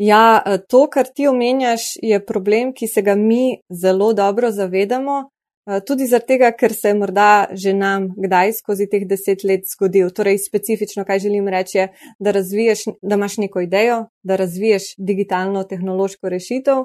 [0.00, 5.41] Ja, to, kar ti omenjaš, je problem, ki se ga mi zelo dobro zavedamo, Eh,
[5.86, 10.10] tudi zaradi tega, ker se morda že nam kdaj skozi teh deset let zgodil.
[10.10, 15.64] Torej, specifično, kaj želim reči, je, da, razviješ, da imaš neko idejo, da razviješ digitalno
[15.64, 16.84] tehnološko rešitev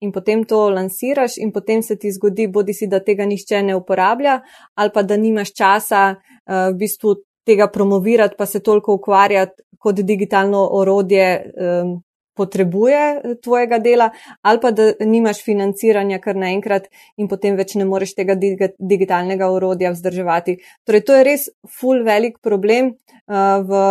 [0.00, 3.74] in potem to lansiraš, in potem se ti zgodi, bodi si, da tega nišče ne
[3.74, 4.40] uporablja,
[4.74, 10.00] ali pa da nimaš časa uh, v bistvu tega promovirati, pa se toliko ukvarjati kot
[10.00, 11.52] digitalno orodje.
[11.56, 12.02] Um,
[12.38, 14.10] potrebuje eh, tvojega dela,
[14.42, 19.92] ali pa da nimaš financiranja kar naenkrat in potem več ne moreš tega digitalnega urodja
[19.94, 20.58] vzdrževati.
[20.86, 21.48] Torej, to je res
[21.80, 23.82] full velik problem uh, v,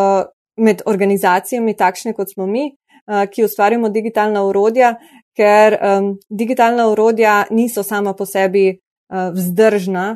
[0.64, 4.96] med organizacijami, takšne kot smo mi, uh, ki ustvarjamo digitalna urodja,
[5.38, 10.08] ker um, digitalna urodja niso sama po sebi uh, vzdržna,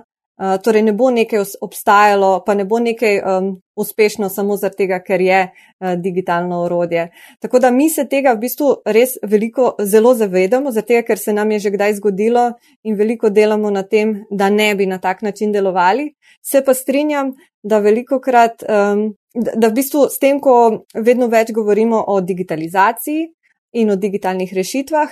[0.42, 5.22] Uh, torej, ne bo nekaj obstajalo, pa ne bo nekaj um, uspešno samo zato, ker
[5.22, 7.12] je uh, digitalno orodje.
[7.40, 11.52] Tako da mi se tega v bistvu res veliko, zelo zavedamo, zato ker se nam
[11.52, 15.52] je že kdaj zgodilo in veliko delamo na tem, da ne bi na tak način
[15.52, 16.16] delovali.
[16.42, 21.28] Se pa strinjam, da veliko krat, um, da, da v bistvu s tem, ko vedno
[21.28, 23.28] več govorimo o digitalizaciji
[23.78, 25.10] in o digitalnih rešitvah,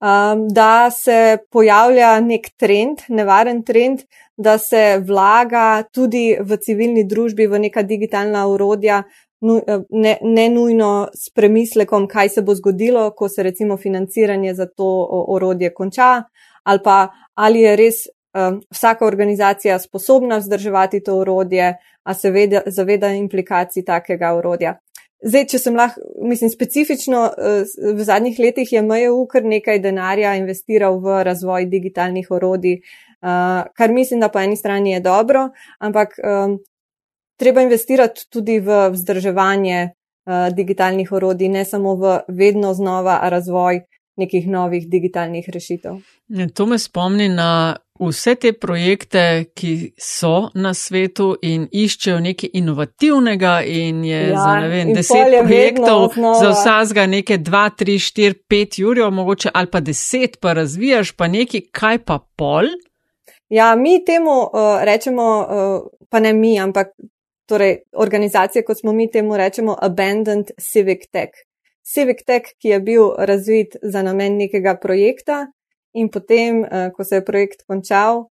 [0.00, 4.04] um, da se pojavlja nek trend, nevaren trend,
[4.36, 9.02] da se vlaga tudi v civilni družbi v neka digitalna urodja,
[9.40, 14.86] ne, ne nujno s premislekom, kaj se bo zgodilo, ko se recimo financiranje za to
[15.28, 16.22] orodje konča,
[16.64, 17.94] ali pa ali je res
[18.34, 24.78] um, vsaka organizacija sposobna vzdrževati to orodje, a se veda, zaveda implikacij takega orodja.
[25.18, 26.00] Zdaj, če sem lahko,
[26.30, 32.30] mislim, specifično eh, v zadnjih letih je MJU kar nekaj denarja investiral v razvoj digitalnih
[32.30, 36.58] orodij, eh, kar mislim, da po eni strani je dobro, ampak um,
[37.38, 39.88] treba investirati tudi v vzdrževanje
[40.52, 43.80] digitalnih orodij, ne samo v vedno znova razvoj
[44.20, 46.02] nekih novih digitalnih rešitev.
[46.54, 53.54] To me spomni na vse te projekte, ki so na svetu in iščejo nekaj inovativnega
[53.66, 58.78] in je ja, za ne vem, deset projektov, za vsazga nekaj dva, tri, štir, pet
[58.78, 62.70] jurjev, mogoče ali pa deset, pa razvijaš pa nekaj, kaj pa pol.
[63.48, 66.92] Ja, mi temu uh, rečemo, uh, pa ne mi, ampak
[67.48, 71.32] torej organizacije, kot smo mi temu rečemo, abandoned civic tech.
[71.82, 75.46] Civic tech, ki je bil razvit za namen nekega projekta,
[75.92, 78.28] in potem, uh, ko se je projekt končal,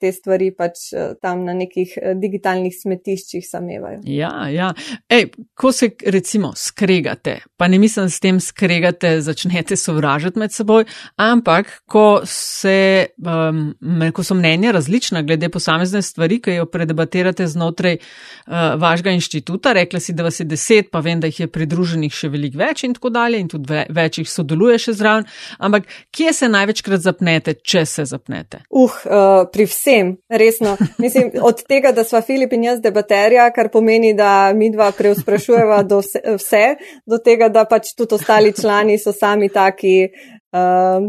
[0.00, 4.00] te stvari pač uh, tam na nekih uh, digitalnih smetiščih samevajo.
[4.08, 4.70] Ja, ja.
[5.10, 10.86] Ej, ko se recimo skregate, pa ne mislim s tem skregate, začnete sovražiti med seboj,
[11.16, 13.72] ampak ko, se, um,
[14.14, 20.00] ko so mnenja različna glede posamezne stvari, ki jo predebatirate znotraj uh, vašega inštituta, rekla
[20.00, 22.96] si, da vas je deset, pa vem, da jih je pridruženih še veliko več in
[22.96, 27.84] tako dalje in tudi več jih sodeluje še zraven, ampak kje se največkrat zapnete, če
[27.86, 28.62] se zapnete?
[28.70, 30.76] Uh, uh pri vsem, resno.
[30.98, 35.82] Mislim, od tega, da sva Filip in jaz debaterja, kar pomeni, da mi dva preusprašujeva
[35.82, 36.64] do vse, vse,
[37.06, 41.08] do tega, da pač tudi ostali člani so sami taki uh,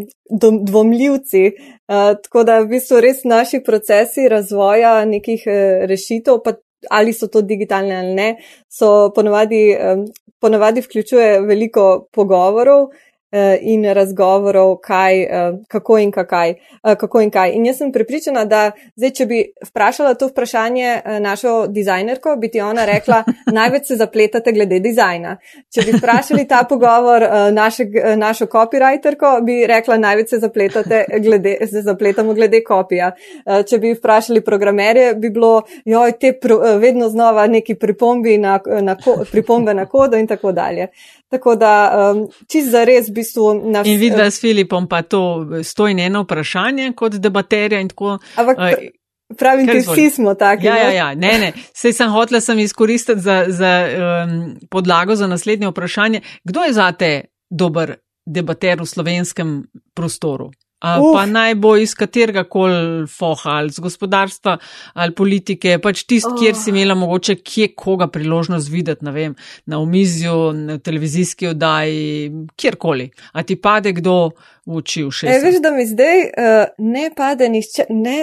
[0.72, 1.46] dvomljivci.
[1.90, 6.58] Uh, tako da v bistvu res naši procesi razvoja nekih uh, rešitev, pa
[6.90, 8.30] ali so to digitalne ali ne,
[8.72, 10.06] so ponovadi, um,
[10.40, 12.90] ponovadi vključuje veliko pogovorov.
[13.32, 17.52] Eh, in razgovorov, kaj, eh, kako, in kakaj, eh, kako in kaj.
[17.54, 22.62] In jaz sem prepričana, da zdaj, če bi vprašala to vprašanje našo dizajnerko, bi ti
[22.62, 23.24] ona rekla,
[23.60, 25.36] največ se zapletate glede dizajna.
[25.70, 27.86] Če bi vprašali ta pogovor naše,
[28.18, 33.12] našo copywriterko, bi rekla, največ se zapletate glede, se zapletamo glede kopija.
[33.46, 38.98] Če bi vprašali programerje, bi bilo, joj, te pro, vedno znova neki pripombe na, na,
[39.32, 40.90] pripombe na kodo in tako dalje.
[41.30, 41.74] Tako da,
[42.12, 43.54] um, čist za res, v bistvu.
[43.70, 48.18] Naš, in vidva s Filipom pa to stoji eno vprašanje kot debaterja in tako.
[48.36, 50.66] Ampak, uh, pravim, ti vsi smo taki.
[50.66, 51.52] Ja, ja, ja, ne, ne.
[51.74, 56.22] Sej sem hotela sem izkoristiti za, za um, podlago za naslednje vprašanje.
[56.44, 57.12] Kdo je zate
[57.50, 59.54] dober debater v slovenskem
[59.94, 60.50] prostoru?
[60.80, 61.10] Uh.
[61.12, 64.54] Pa naj bo iz katerega koli foha, ali z gospodarstva,
[64.94, 66.38] ali politike, pač tist, oh.
[66.40, 69.34] kjer si imela mogoče kje koga priložnost videti, ne vem,
[69.68, 73.10] na omizju, na televizijski oddaji, kjerkoli.
[73.34, 74.16] A ti pade kdo
[74.64, 75.34] v oči v šest?
[75.34, 78.22] E, veš, da mi zdaj uh, ne pade nišče, ne,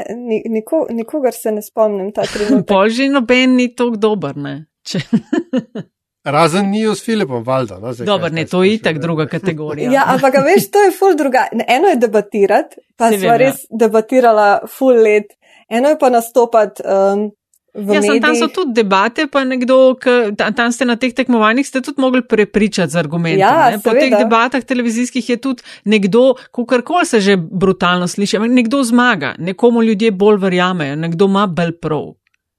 [0.49, 2.71] niko, nikogar se ne spomnim ta trenutek.
[2.73, 4.57] Polži noben ni tako dober, ne?
[6.26, 7.78] Razen nijo s Filipom, valjda.
[7.78, 9.90] No, Dobro, ne, to je itak druga kategorija.
[9.92, 11.46] Ja, ampak veš, to je ful druga.
[11.68, 15.36] Eno je debatirati, pa smo res debatirala ful let.
[15.68, 17.30] Eno je pa nastopati um,
[17.76, 21.82] Ja, sem, tam so tudi debate, pa nekdo, ki tam ste na teh tekmovanjih, ste
[21.84, 23.42] tudi mogli prepričati z argumenti.
[23.42, 29.34] Ja, po teh debatah televizijskih je tudi nekdo, kakorkoli se že brutalno sliši, nekdo zmaga,
[29.38, 32.14] nekomu ljudje bolj verjamejo, nekdo ima bolj prav.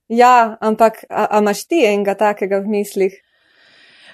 [0.08, 3.18] Ja, ampak a, a imaš ti enega takega v mislih?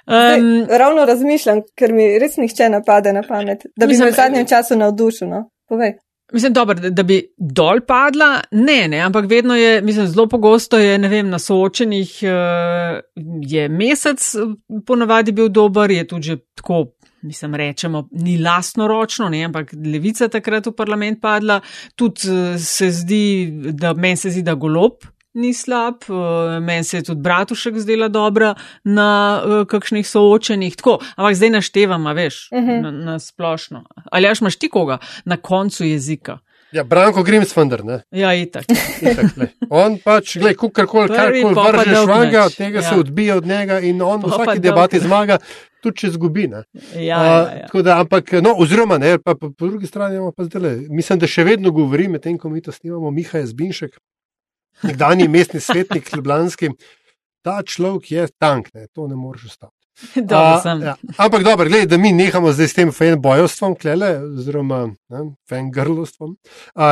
[0.07, 4.05] Zdaj, um, ravno razmišljam, ker mi res nihče ne pade na pamet, da bi se
[4.05, 5.29] v zadnjem času navdušil.
[5.29, 5.45] No?
[5.69, 5.95] Povej.
[6.33, 10.97] Mislim, dober, da bi dol padla, ne, ne, ampak vedno je, mislim, zelo pogosto je,
[10.97, 12.97] ne vem, na soočenih uh,
[13.45, 14.25] je mesec
[14.87, 16.85] ponavadi bil dober, je tudi že tako,
[17.21, 21.59] mislim, rečemo, ni lastno ročno, ne, ampak levica takrat v parlament padla,
[21.95, 23.25] tudi uh, se zdi,
[23.71, 28.07] da meni se zdi, da golob ni slab, uh, meni se je tudi Bratušek zdela
[28.07, 32.69] dobra na uh, kakšnih soočenih, tako, ampak zdaj naštevam, veš, uh mhm.
[32.69, 32.81] -huh.
[32.81, 33.83] na, na splošno.
[34.11, 36.39] Ali až imaš ti koga na koncu jezika?
[36.73, 37.99] Ja, Branko Grimsfonder, ne?
[38.11, 38.65] Ja, itak.
[39.01, 39.25] itak
[39.69, 42.89] on pač, gledaj, kukorkoli, karkoli vržeš vanga, tega ja.
[42.89, 45.37] se odbija od njega in on v vsaki debati zmaga,
[45.85, 46.63] tudi če zgubi, ne?
[46.95, 47.83] Ja, ja, ja.
[47.85, 51.29] Da, ampak, no, oziroma, ne, pa, pa po drugi strani imamo pa zdaj, mislim, da
[51.29, 53.99] še vedno govori, medtem ko mi to snimamo, Miha Jazbinšek,
[54.83, 56.69] nekdani mestni svetnik, ljubljanski,
[57.43, 59.75] ta človek je tank, ne, to ne moreš ostati.
[60.83, 60.95] Ja.
[61.17, 64.87] Ampak dobro, gledaj, da mi nehamo zdaj s tem fanbojostvom, klele, oziroma
[65.49, 66.37] fangrlostvom.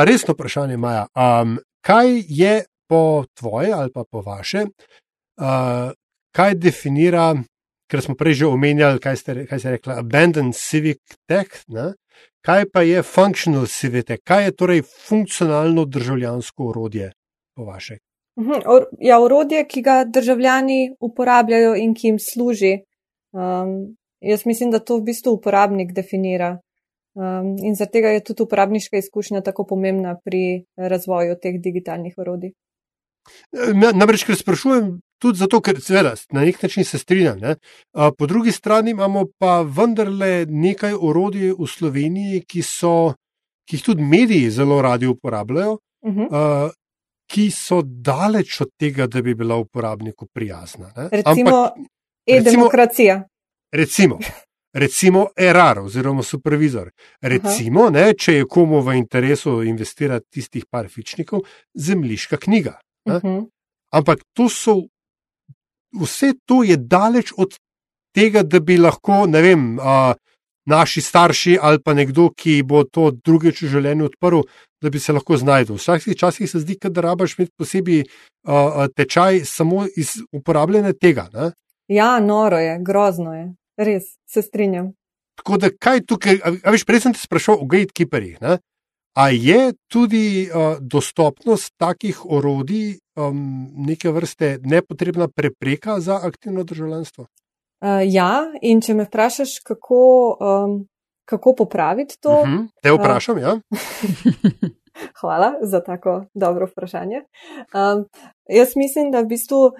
[0.06, 1.06] Resno vprašanje, Maja.
[1.14, 4.66] Um, kaj je po tvoje ali pa po vaše,
[5.40, 5.90] uh,
[6.32, 7.34] kaj definira,
[7.90, 11.92] ker smo prej že omenjali, kaj ste, kaj ste rekli, abandoned civic tech, ne?
[12.46, 17.12] kaj pa je functional civic tech, kaj je torej funkcionalno državljansko urodje
[17.54, 17.98] po vaše?
[18.40, 18.60] Mhm,
[19.00, 22.78] ja, urodje, ki ga državljani uporabljajo in ki jim služi.
[23.32, 26.58] Um, jaz mislim, da to v bistvu uporabnik definira.
[27.14, 32.54] Um, in zaradi tega je tudi uporabniška izkušnja tako pomembna pri razvoju teh digitalnih urodij.
[33.94, 37.38] Namreč, ker sprašujem tudi zato, ker seveda na nek način se strinjam.
[37.38, 37.56] Ne?
[37.92, 43.14] Po drugi strani imamo pa vendarle nekaj orodij v Sloveniji, ki, so,
[43.68, 45.78] ki jih tudi mediji zelo radi uporabljajo.
[46.02, 46.26] Uh -huh.
[46.26, 46.70] uh,
[47.32, 50.92] ki so daleč od tega, da bi bila uporabniku prijazna.
[50.96, 51.08] Ne?
[51.12, 51.70] Recimo,
[52.26, 53.22] e-demokracija.
[53.72, 54.18] Recimo,
[54.84, 56.90] recimo erar oziroma supervizor.
[57.20, 62.78] Recimo, ne, če je komu v interesu investirati tistih par fičnikov, zemljiška knjiga.
[63.08, 63.26] Uh mhm.
[63.26, 63.48] -huh.
[63.92, 64.74] Ampak to so,
[66.00, 67.56] vse to je daleč od
[68.14, 70.14] tega, da bi lahko, ne vem, uh,
[70.64, 74.44] naši starši ali pa nekdo, ki bo to drugič v življenju odprl,
[74.82, 75.76] da bi se lahko znašel.
[75.76, 81.28] Včasih časih se zdi, da rabaš imeti posebej uh, tečaj samo iz uporabljanja tega.
[81.32, 81.52] Ne?
[81.88, 83.46] Ja, noro je, grozno je,
[83.76, 84.92] res se strinjam.
[85.38, 88.38] Tako da, kaj tukaj, a, a veš, prej sem te sprašal o gatekeeperjih.
[89.12, 97.26] A je tudi uh, dostopnost takih orodij um, neke vrste nepotrebna prepreka za aktivno državljanstvo?
[97.82, 100.02] Uh, ja, in če me vprašaš, kako,
[100.38, 100.74] um,
[101.26, 102.30] kako popraviti to.
[102.30, 103.60] Uh mhm, -huh, te vprašam, uh, ja.
[105.20, 107.16] Hvala za tako dobro vprašanje.
[107.16, 108.04] Um,
[108.48, 109.72] jaz mislim, da v bistvu uh,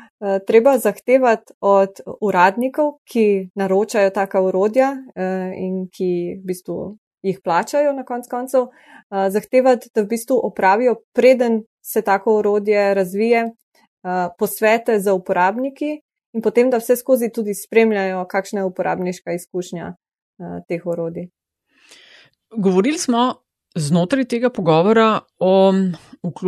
[0.46, 7.92] treba zahtevati od uradnikov, ki naročajo taka urodja uh, in ki v bistvu jih plačajo
[7.92, 8.70] na konc koncev, uh,
[9.28, 16.00] zahtevati, da v bistvu opravijo, preden se tako urodje razvije, uh, posvete za uporabniki
[16.32, 21.28] in potem, da vse skozi tudi spremljajo, kakšna je uporabniška izkušnja uh, teh orodij.
[22.56, 23.42] Govorili smo
[23.74, 25.72] znotraj tega pogovora o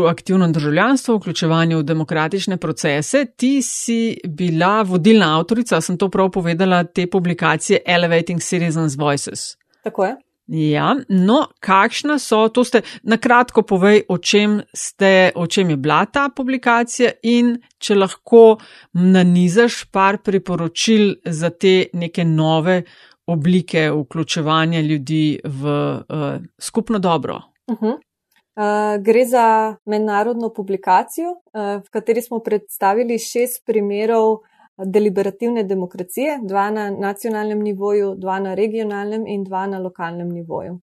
[0.08, 3.24] aktivnem državljanstvu, vključevanju v demokratične procese.
[3.36, 9.56] Ti si bila vodilna avtorica, sem to prav povedala, te publikacije Elevating Citizens Voices.
[9.82, 10.16] Tako je.
[10.46, 15.76] Ja, no, kakšna so, to ste na kratko povej, o čem, ste, o čem je
[15.80, 18.59] bila ta publikacija in če lahko
[18.92, 22.83] nanizaš par priporočil za te neke nove
[23.26, 27.40] oblike vključevanja ljudi v uh, skupno dobro.
[27.66, 27.94] Uh -huh.
[27.96, 34.38] uh, gre za mednarodno publikacijo, uh, v kateri smo predstavili šest primerov
[34.79, 40.81] deliberativne demokracije, dva na nacionalnem nivoju, dva na regionalnem in dva na lokalnem nivoju.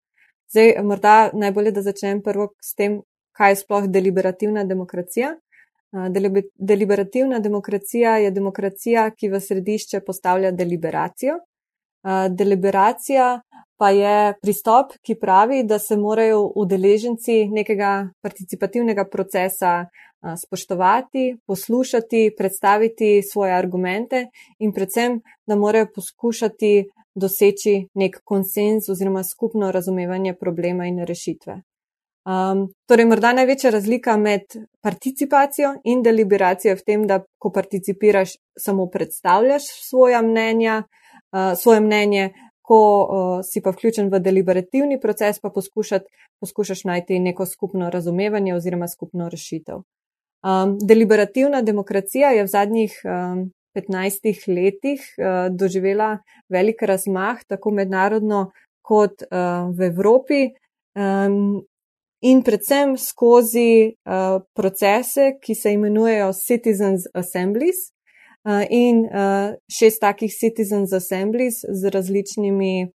[0.51, 3.01] Zdaj, morda najbolje, da začnem prvo s tem,
[3.37, 5.35] kaj je sploh deliberativna demokracija.
[6.59, 11.39] Deliberativna demokracija je demokracija, ki v središče postavlja deliberacijo.
[12.31, 13.41] Deliberacija
[13.77, 19.87] pa je pristop, ki pravi, da se morajo udeleženci nekega participativnega procesa
[20.37, 24.27] spoštovati, poslušati, predstaviti svoje argumente
[24.59, 31.63] in predvsem, da morajo poskušati doseči nek konsens oziroma skupno razumevanje problema in rešitve.
[32.27, 38.35] Um, torej, morda največja razlika med participacijo in deliberacijo je v tem, da ko participiraš,
[38.59, 42.33] samo predstavljaš svoja mnenja, uh, svoje mnenje,
[42.67, 48.89] ko uh, si pa vključen v deliberativni proces, pa poskušaš najti neko skupno razumevanje oziroma
[48.89, 49.85] skupno rešitev.
[50.47, 56.19] Um, deliberativna demokracija je v zadnjih um, 15 letih uh, doživela
[56.49, 58.51] velik razmah, tako mednarodno
[58.83, 60.43] kot uh, v Evropi.
[60.95, 61.67] Um,
[62.25, 67.77] In predvsem skozi uh, procese, ki se imenujejo Citizens Assemblies,
[68.49, 72.89] uh, in uh, šest takih Citizens Assemblies z različnimi,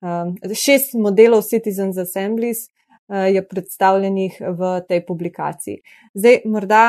[0.00, 2.68] um, šest modelov Citizens Assemblies
[3.08, 5.80] je predstavljenih v tej publikaciji.
[6.14, 6.82] Zdaj, morda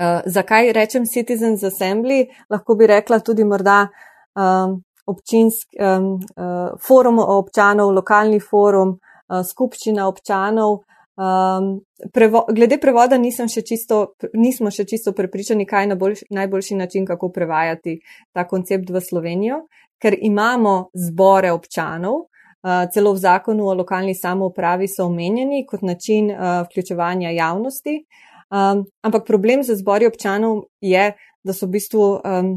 [0.00, 2.24] Uh, zakaj rečem Citizens Assembly?
[2.48, 3.82] Lahko bi rekla tudi morda
[4.32, 8.94] um, občinski um, uh, forum občanov, lokalni forum,
[9.28, 10.78] uh, skupščina občanov.
[11.20, 11.82] Um,
[12.16, 17.28] prevo glede prevoda še čisto, nismo še čisto prepričani, kaj je najboljši, najboljši način, kako
[17.28, 18.00] prevajati
[18.32, 19.66] ta koncept v Slovenijo,
[20.00, 22.29] ker imamo zbore občanov.
[22.60, 27.94] Uh, celo v zakonu o lokalni samoupravi so omenjeni kot način uh, vključevanja javnosti.
[28.50, 32.50] Um, ampak problem za zbori občanov je, da so v bistvu um,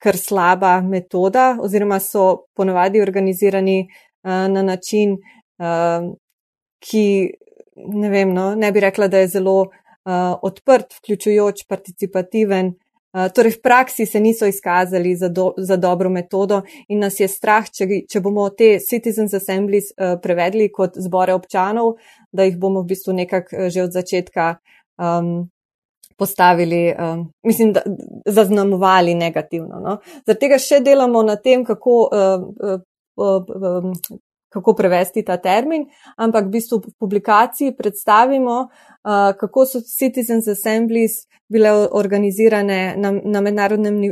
[0.00, 5.18] kar slaba metoda, oziroma so ponovadi organizirani uh, na način,
[5.60, 6.08] uh,
[6.80, 7.04] ki
[7.76, 12.72] ne, vem, no, ne bi rekla, da je zelo uh, odprt, vključujoč, participativen.
[13.10, 17.26] Uh, torej, v praksi se niso izkazali za, do, za dobro metodo in nas je
[17.28, 21.96] strah, če, če bomo te Citizens Assemblies uh, prevedli kot zbore občanov,
[22.30, 24.52] da jih bomo v bistvu nekako uh, že od začetka
[25.00, 25.50] um,
[26.20, 27.82] postavili, um, mislim, da
[28.26, 29.80] zaznamovali negativno.
[29.80, 29.96] No?
[30.26, 32.82] Zaradi tega še delamo na tem, kako, uh, uh,
[33.16, 34.18] uh,
[34.50, 35.86] kako prevesti ta termin,
[36.16, 43.40] ampak v bistvu v publikaciji predstavimo, uh, kako so Citizens Assemblies bile organizirane na, na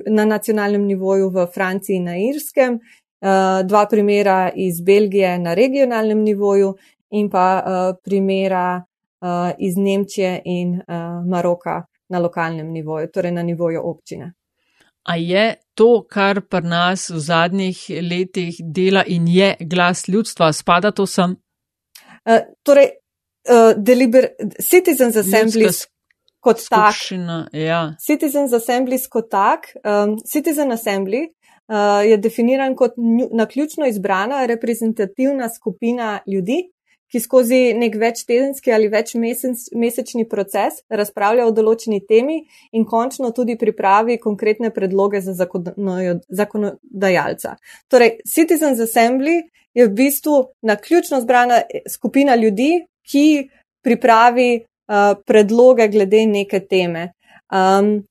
[0.06, 2.78] na nacionalnem nivoju v Franciji in na Irskem.
[3.20, 6.74] Uh, dva primera iz Belgije na regionalnem nivoju
[7.10, 13.42] in pa uh, primera uh, iz Nemčije in uh, Maroka na lokalnem nivoju, torej na
[13.42, 14.32] nivoju občine.
[15.08, 20.90] A je to, kar pri nas v zadnjih letih dela in je glas ljudstva, spada
[20.92, 21.36] to sem?
[22.28, 22.90] Uh, torej,
[23.48, 24.28] uh, deliber,
[24.60, 25.86] Citizens Assemblies
[26.44, 26.94] kot tak.
[27.52, 27.94] Ja.
[28.04, 29.72] Citizens Assemblies kot tak.
[29.80, 33.00] Um, Citizen Assembly uh, je definiran kot
[33.32, 36.68] naključno izbrana reprezentativna skupina ljudi,
[37.12, 42.42] ki skozi nek večtedenski ali večmesečni proces razpravlja o določeni temi
[42.72, 45.34] in končno tudi pripravi konkretne predloge za
[46.28, 47.56] zakonodajalca.
[47.88, 49.40] Torej, Citizens Assembly
[49.74, 53.48] je v bistvu naključno zbrana skupina ljudi, ki
[53.84, 57.12] pripravi uh, predloge glede neke teme.
[57.48, 58.04] Um,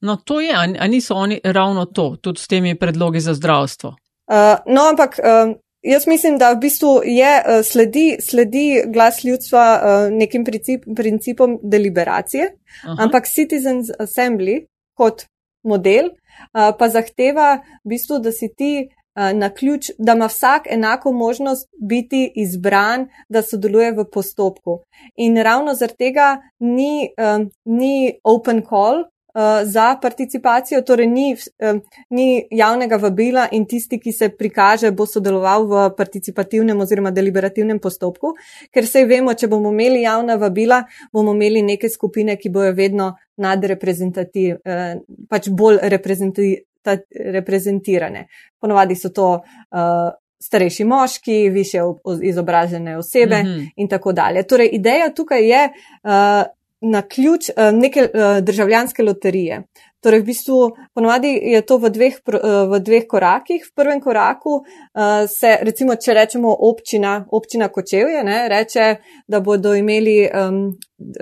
[0.00, 3.94] no, to je, a niso oni ravno to, tudi s temi predlogi za zdravstvo?
[4.32, 9.64] Uh, no, ampak um, Jaz mislim, da v bistvu je uh, sledi, sledi glas ljudstva
[9.82, 12.52] uh, nekim princip, principom deliberacije,
[12.84, 12.96] Aha.
[12.98, 15.24] ampak Citizens Assembly kot
[15.64, 21.12] model uh, pa zahteva v bistvu, da si ti na ključ, da ima vsak enako
[21.12, 24.78] možnost biti izbran, da sodeluje v postopku.
[25.16, 29.04] In ravno zaradi tega ni, um, ni open call,
[29.64, 31.36] za participacijo, torej ni,
[31.70, 31.80] um,
[32.10, 38.34] ni javnega vabila in tisti, ki se prikaže, bo sodeloval v participativnem oziroma deliberativnem postopku,
[38.72, 43.12] ker se vemo, če bomo imeli javna vabila, bomo imeli neke skupine, ki bojo vedno
[43.40, 45.80] nadreprezentativne, uh, pač bolj
[47.32, 48.26] reprezentirane.
[48.60, 49.38] Ponovadi so to.
[49.70, 50.10] Uh,
[50.42, 51.78] Starejši moški, više
[52.26, 53.68] izobražene osebe, mm -hmm.
[53.76, 54.42] in tako dalje.
[54.42, 55.68] Torej, ideja tukaj je,
[56.02, 56.42] uh,
[56.82, 59.62] na ključ uh, neke uh, državljanske loterije.
[60.02, 60.56] Torej, v bistvu,
[60.94, 63.62] ponovadi je to v dveh, uh, v dveh korakih.
[63.62, 64.64] V prvem koraku
[65.30, 68.88] se, recimo, če rečemo občina, občina Kočevje, ne, reče,
[69.30, 70.58] da bodo imeli um,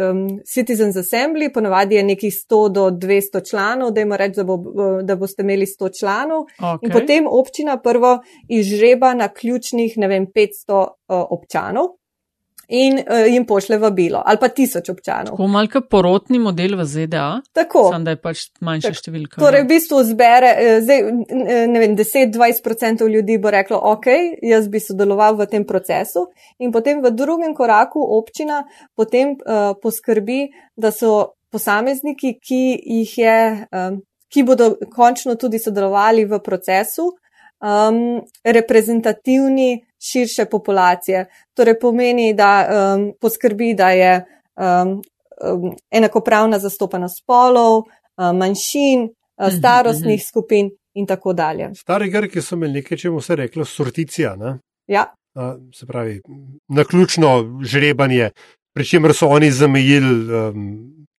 [0.00, 4.56] um, Citizens Assembly, ponovadi je nekih 100 do 200 članov, da jim reče, da, bo,
[5.04, 6.48] da boste imeli 100 članov.
[6.56, 6.88] Okay.
[6.88, 10.88] In potem občina prvo izžreba na ključnih, ne vem, 500 uh,
[11.28, 11.99] občanov
[12.70, 15.34] in uh, jim pošle vabilo, ali pa tisoč občanov.
[15.34, 17.40] Tako malce porotni model v ZDA.
[17.52, 17.88] Tako.
[17.92, 19.40] Sam da je pač manjša številka.
[19.42, 21.02] Torej, v bistvu zbere, eh, zdaj,
[21.72, 24.06] ne vem, 10-20% ljudi bo reklo, ok,
[24.46, 26.28] jaz bi sodeloval v tem procesu
[26.62, 28.62] in potem v drugem koraku občina
[28.94, 30.46] potem uh, poskrbi,
[30.78, 33.38] da so posamezniki, ki jih je,
[33.74, 33.98] um,
[34.30, 37.10] ki bodo končno tudi sodelovali v procesu,
[37.60, 41.26] um, reprezentativni širše populacije.
[41.54, 44.24] Torej pomeni, da um, poskrbi, da je
[44.56, 45.02] um,
[45.52, 51.70] um, enakopravna zastopanost spolov, um, manjšin, uh, starostnih skupin in tako dalje.
[51.74, 54.36] Stari Grki so imeli nekaj, če mu se reklo, sorticija.
[54.36, 54.58] Ne?
[54.86, 55.06] Ja.
[55.34, 56.20] Uh, se pravi,
[56.68, 58.30] na ključno žrebanje,
[58.74, 60.66] pri čemer so oni zamejili um,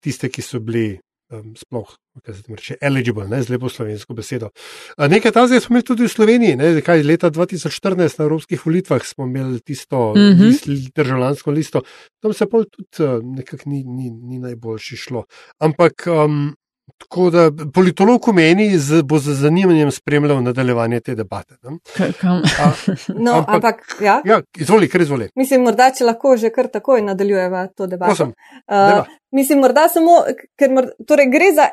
[0.03, 0.99] tiste, ki so bili
[1.31, 1.89] um, sploh,
[2.25, 4.51] kaj se reče, eligible, ne, z lepo slovensko besedo.
[4.97, 9.05] A nekaj tazga smo imeli tudi v Sloveniji, ne, kaj leta 2014 na evropskih volitvah
[9.05, 10.45] smo imeli tisto mm -hmm.
[10.45, 11.81] list, državljansko listo,
[12.21, 15.25] tam se pa tudi uh, nekako ni, ni, ni najboljši šlo.
[15.59, 16.55] Ampak um,
[16.97, 21.55] Tako da politolog meni, da bo z zanimanjem spremljal nadaljevanje te debate.
[21.63, 21.69] A,
[23.25, 24.21] no, ampak, ampak ja.
[24.25, 25.29] ja, izvoli, kar izvoli.
[25.35, 28.31] Mislim, morda če lahko že kar takoj nadaljujeva to debato.
[28.67, 30.21] Uh, mislim, morda samo,
[30.59, 31.69] ker mor, torej gre za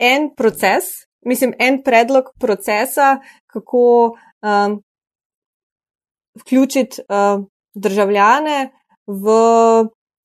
[0.00, 0.84] en proces,
[1.26, 3.82] mislim, en predlog procesa, kako
[4.42, 4.80] um,
[6.40, 7.44] vključiti uh,
[7.74, 8.70] državljane
[9.06, 9.26] v,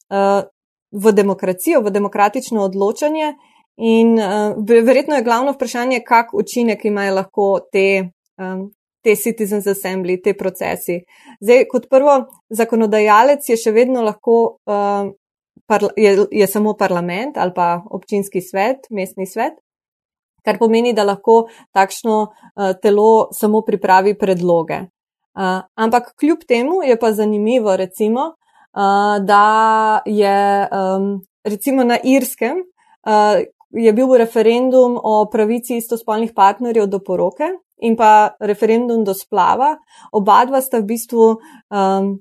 [0.10, 0.43] uh,
[0.91, 3.34] v demokracijo, v demokratično odločanje.
[3.78, 8.09] In uh, verjetno je glavno vprašanje, kak učinek imajo lahko te,
[8.39, 8.69] um,
[9.03, 11.01] te citizens assembly, te procesi.
[11.43, 15.11] Zdaj, kot prvo, zakonodajalec je še vedno lahko, uh,
[15.67, 19.59] parla, je, je samo parlament ali pa občinski svet, mestni svet,
[20.45, 24.86] kar pomeni, da lahko takšno uh, telo samo pripravi predloge.
[25.36, 30.39] Uh, ampak kljub temu je pa zanimivo, recimo, uh, da je
[30.71, 32.63] um, recimo na Irskem.
[33.03, 33.43] Uh,
[33.76, 37.47] je bil referendum o pravici istospolnih partnerjev do poroke
[37.82, 39.76] in pa referendum do splava.
[40.11, 42.15] Oba dva sta v bistvu um,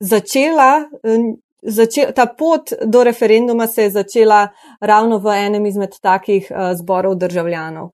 [0.00, 4.48] začela, um, začel, ta pot do referenduma se je začela
[4.80, 7.90] ravno v enem izmed takih uh, zborov državljanov.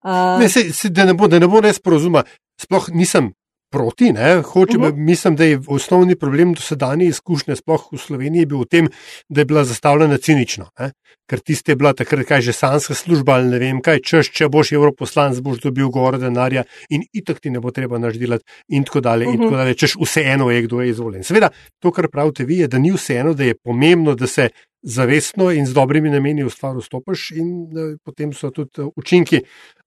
[0.00, 2.24] Uh, ne, se, se, da, ne bo, da ne bo nesporazuma,
[2.56, 3.34] sploh nisem
[3.70, 4.12] proti.
[4.44, 4.96] Hočem, uh -huh.
[4.96, 8.88] Mislim, da je osnovni problem dosedanje izkušnje, sploh v Sloveniji, bil v tem,
[9.28, 10.70] da je bila zastavljena cinično.
[10.78, 10.92] Ne?
[11.26, 14.48] Ker tiste je bila takrat, kaj že sanska služba ali ne vem kaj, češ, če
[14.48, 19.00] boš evroposlanc, boš dobil gore denarja in itak ti ne bo treba naždelati in tako
[19.00, 19.26] dalje.
[19.26, 19.34] Uh -huh.
[19.34, 19.74] in tako dalje.
[19.74, 21.24] Češ vseeno je, kdo je izvoljen.
[21.24, 21.48] Seveda,
[21.78, 24.48] to, kar pravite vi, je, da ni vseeno, da je pomembno, da se.
[24.82, 29.40] Zavestno in z dobrimi nameni v stvar vstopiš, in uh, potem so tudi uh, učinki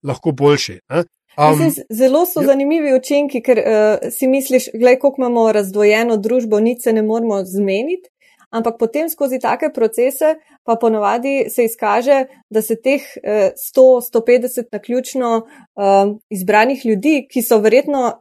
[0.04, 0.80] lahko boljši.
[0.90, 1.02] Uh,
[1.38, 2.48] Um, Mislim, zelo so ja.
[2.48, 7.42] zanimivi učinki, ker uh, si misliš, gledaj, koliko imamo razdvojeno družbo, nič se ne moramo
[7.46, 8.10] zmeniti,
[8.54, 14.80] ampak potem skozi take procese pa ponovadi se izkaže, da se teh uh, 100-150 na
[14.80, 18.18] ključno uh, izbranih ljudi, ki so verjetno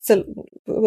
[0.00, 0.84] cel, uh,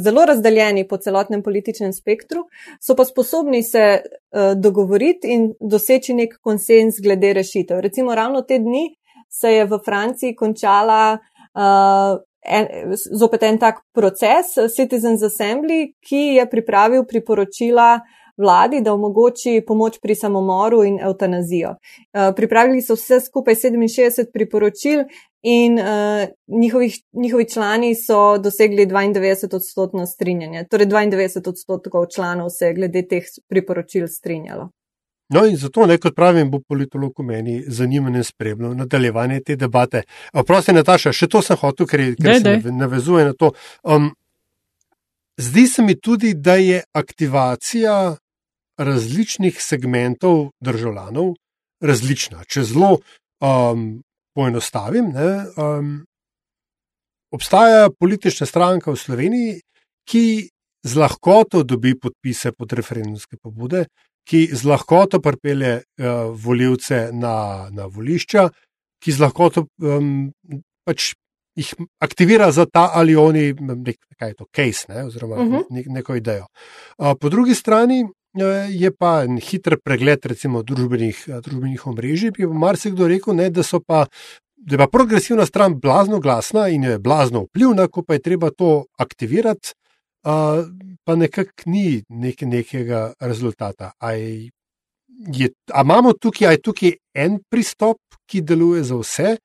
[0.00, 2.46] zelo razdeljeni po celotnem političnem spektru,
[2.80, 7.80] so pa sposobni se uh, dogovoriti in doseči nek konsens glede rešitev.
[7.80, 8.88] Recimo ravno te dni
[9.30, 16.46] se je v Franciji končala uh, en, zopet en tak proces, Citizens Assembly, ki je
[16.50, 18.00] pripravil priporočila
[18.40, 21.74] vladi, da omogoči pomoč pri samomoru in eutanazijo.
[21.76, 25.04] Uh, pripravili so vse skupaj 67 priporočil
[25.42, 26.24] in uh,
[26.60, 30.66] njihovih, njihovi člani so dosegli 92 odstotno strinjanje.
[30.70, 34.70] Torej 92 odstotkov članov se je glede teh priporočil strinjalo.
[35.30, 40.02] No, in zato, ne, kot pravim, bo politolog v meni zanimanje spremljal nadaljevanje te debate.
[40.46, 43.52] Prosti, Nataša, še to sem hotel, ker, ker se navezuje na to.
[43.86, 44.10] Um,
[45.38, 48.16] zdi se mi tudi, da je aktivacija
[48.80, 51.34] različnih segmentov državljanov
[51.80, 52.42] različna.
[52.50, 54.00] Če zelo um,
[54.34, 55.96] poenostavim, ne, um,
[57.30, 59.58] obstaja politična stranka v Sloveniji,
[60.10, 60.26] ki
[60.82, 63.86] z lahkoto dobi podpise pod referendumske pobude
[64.28, 68.48] ki z lahkoto pripelje uh, eh, voljivce na, na volišča,
[69.00, 70.30] ki z lahkoto um,
[70.84, 71.12] pač
[71.58, 75.48] jih aktivira za ta ali oni, nek, kaj je to, case, ne, oziroma uh.
[75.48, 75.64] -huh.
[75.70, 76.46] ne, neko idejo.
[76.98, 78.12] Uh, po drugi strani uh,
[78.68, 83.50] je pa en hiter pregled, recimo, družbenih, uh, družbenih omrežij, ki bi marsikdo rekel, ne,
[83.50, 84.06] da so pa.
[84.62, 88.50] Da je pa progresivna stran blazno glasna in je blazno vplivna, ko pa je treba
[88.50, 89.72] to aktivirati,
[90.24, 90.64] uh,
[91.04, 93.92] pa nekako ni nek, nekega rezultata.
[93.98, 94.50] Ali
[95.80, 99.36] imamo tukaj, tukaj en pristop, ki deluje za vse,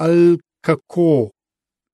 [0.00, 1.30] ali kako?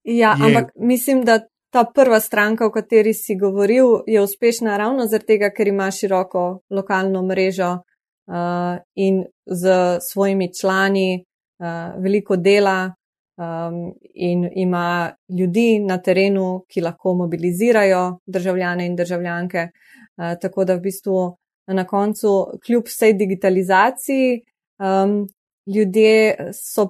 [0.05, 0.47] Ja, je...
[0.47, 5.51] ampak mislim, da ta prva stranka, o kateri si govoril, je uspešna ravno zaradi tega,
[5.57, 11.25] ker ima široko lokalno mrežo uh, in z svojimi člani
[11.59, 12.95] uh, veliko dela,
[13.39, 19.69] um, in ima ljudi na terenu, ki lahko mobilizirajo državljane in državljanke.
[20.17, 21.37] Uh, tako da v bistvu
[21.67, 24.43] na koncu, kljub vsej digitalizaciji,
[24.79, 25.27] Um,
[25.75, 26.37] ljudje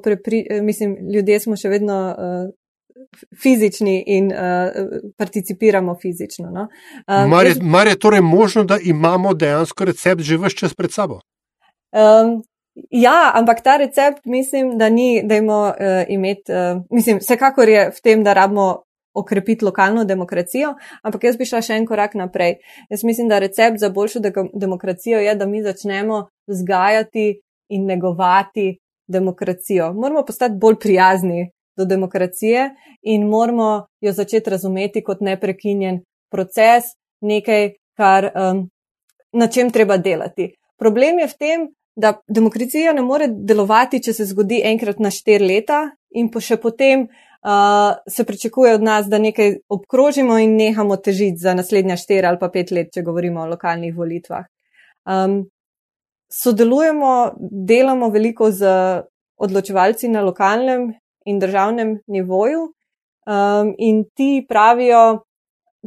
[0.03, 2.51] prepri, mislim, ljudje smo še vedno uh,
[3.43, 6.51] fizični in uh, participiramo fizično.
[6.51, 6.67] No?
[7.07, 10.93] Um, mar, je, mar je torej možno, da imamo dejansko recept že vse čas pred
[10.93, 11.21] sabo?
[11.93, 12.43] Um,
[12.91, 17.91] ja, ampak ta recept mislim, da ni, da imamo uh, imeti, uh, mislim, vsekakor je
[17.91, 18.83] v tem, da rabimo
[19.15, 22.59] okrepiti lokalno demokracijo, ampak jaz bi šla še en korak naprej.
[22.91, 28.79] Jaz mislim, da recept za boljšo de demokracijo je, da mi začnemo vzgajati in negovati
[29.09, 29.93] demokracijo.
[29.95, 32.71] Moramo postati bolj prijazni do demokracije
[33.03, 36.01] in moramo jo začeti razumeti kot neprekinjen
[36.31, 38.69] proces, nekaj, kar, um,
[39.33, 40.53] na čem treba delati.
[40.79, 41.69] Problem je v tem,
[41.99, 45.81] da demokracija ne more delovati, če se zgodi enkrat na štiri leta
[46.15, 51.43] in po še potem uh, se pričakuje od nas, da nekaj obkrožimo in nehamo težiti
[51.43, 54.47] za naslednja štiri ali pa pet let, če govorimo o lokalnih volitvah.
[55.11, 55.43] Um,
[56.31, 57.13] sodelujemo,
[57.67, 58.71] delamo veliko z
[59.39, 60.93] odločevalci na lokalnem
[61.27, 65.25] in državnem nivoju um, in ti pravijo,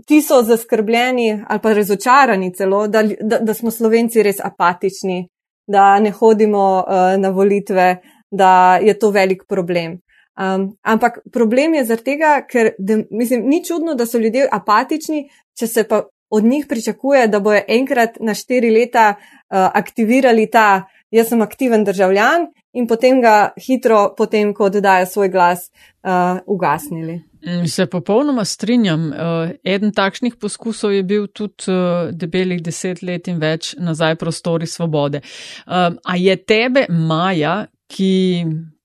[0.08, 5.28] ti so zaskrbljeni ali pa razočarani celo, da, da, da smo slovenci res apatični,
[5.72, 7.96] da ne hodimo uh, na volitve,
[8.32, 10.00] da je to velik problem.
[10.40, 15.26] Um, ampak problem je zaradi tega, ker de, mislim, ni čudno, da so ljudje apatični,
[15.60, 20.88] če se pa od njih pričakuje, da bojo enkrat na štiri leta uh, aktivirali ta,
[21.12, 25.68] jaz sem aktiven državljan in potem ga hitro, potem, ko oddajo svoj glas,
[26.04, 27.22] uh, ugasnili.
[27.46, 29.08] Mm, se popolnoma strinjam.
[29.10, 34.68] Uh, eden takšnih poskusov je bil tudi uh, debelih deset let in več nazaj prostori
[34.68, 35.24] svobode.
[35.66, 38.12] Um, a je tebe, Maja, ki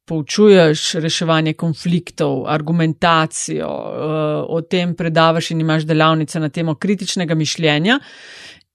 [0.06, 7.98] poučuješ reševanje konfliktov, argumentacijo, eh, o tem predavaš in imaš delavnice na temo kritičnega mišljenja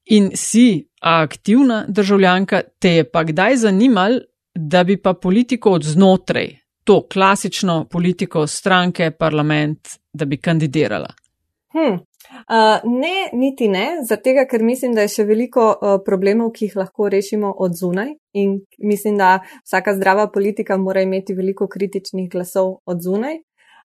[0.05, 4.20] in si aktivna državljanka, te je pa kdaj zanimal,
[4.56, 11.14] da bi pa politiko od znotraj, to klasično politiko stranke, parlament, da bi kandidirala?
[11.74, 11.99] Hmm.
[12.32, 16.76] Uh, ne, niti ne, zato ker mislim, da je še veliko uh, problemov, ki jih
[16.80, 22.78] lahko rešimo od zunaj in mislim, da vsaka zdrava politika mora imeti veliko kritičnih glasov
[22.86, 23.39] od zunaj.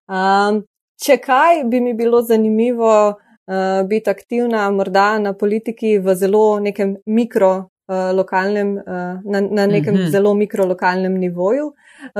[0.07, 0.63] Um,
[1.03, 6.95] če kaj bi mi bilo zanimivo uh, biti aktivna morda na politiki v zelo nekem
[7.05, 7.69] mikro.
[7.87, 8.75] Lokalnem,
[9.23, 10.09] na, na nekem mm -hmm.
[10.11, 11.73] zelo mikrolokalnem nivoju.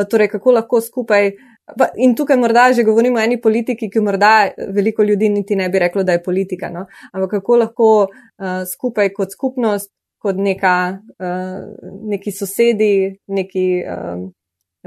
[0.09, 1.31] Torej, kako lahko skupaj
[1.75, 5.67] Pa, in tukaj morda že govorimo o eni politiki, ki morda veliko ljudi niti ne
[5.69, 6.69] bi reklo, da je politika.
[6.71, 6.85] No?
[7.11, 10.77] Ampak kako lahko uh, skupaj kot skupnost, kot neka,
[11.19, 14.23] uh, neki sosedi, neki um,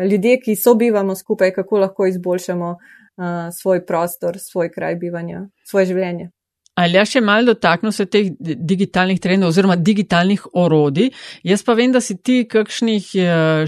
[0.09, 6.31] ljudje, ki sobivamo skupaj, kako lahko izboljšamo uh, svoj prostor, svoj kraj bivanja, svoje življenje.
[6.79, 11.11] Ali ja še malo dotaknil se teh digitalnih trendov oziroma digitalnih orodij?
[11.45, 13.11] Jaz pa vem, da si ti kakšnih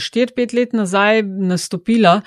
[0.01, 2.21] 4-5 let nazaj nastopila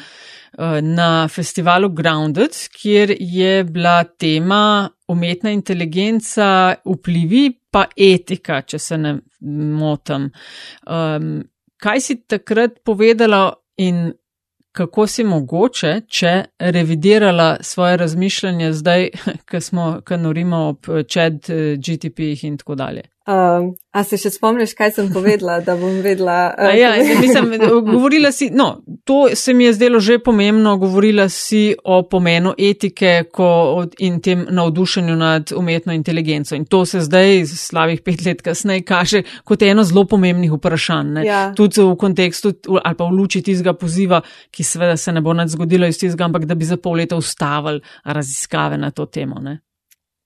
[0.58, 8.98] Eh, na festivalu Grounded, kjer je bila tema umetna inteligenca, vplivi pa etika, če se
[8.98, 9.12] ne
[9.76, 10.30] motim.
[10.88, 11.44] Um,
[11.84, 13.50] kaj si takrat povedala
[13.84, 14.14] in
[14.76, 19.10] kako si mogoče, če revidirala svoje razmišljanje zdaj,
[19.50, 21.48] ko smo, ko norimo ob čed
[21.80, 23.08] GTP-jih in tako dalje?
[23.26, 26.52] Um, a se še spomniš, kaj sem povedala, da bom vedela?
[26.62, 27.56] Uh, ja, mislim,
[27.88, 33.24] govorila si, no, to se mi je zdelo že pomembno, govorila si o pomenu etike
[33.34, 36.54] ko, in tem navdušenju nad umetno inteligenco.
[36.56, 41.24] In to se zdaj, slavih pet let kasneje, kaže kot eno zelo pomembnih vprašanj.
[41.26, 41.42] Ja.
[41.58, 44.22] Tudi v kontekstu ali pa v luči tistega poziva,
[44.54, 47.18] ki seveda se ne bo nad zgodilo iz tistega, ampak da bi za pol leta
[47.18, 49.42] ustavili raziskave na to temo.
[49.42, 49.64] Ne?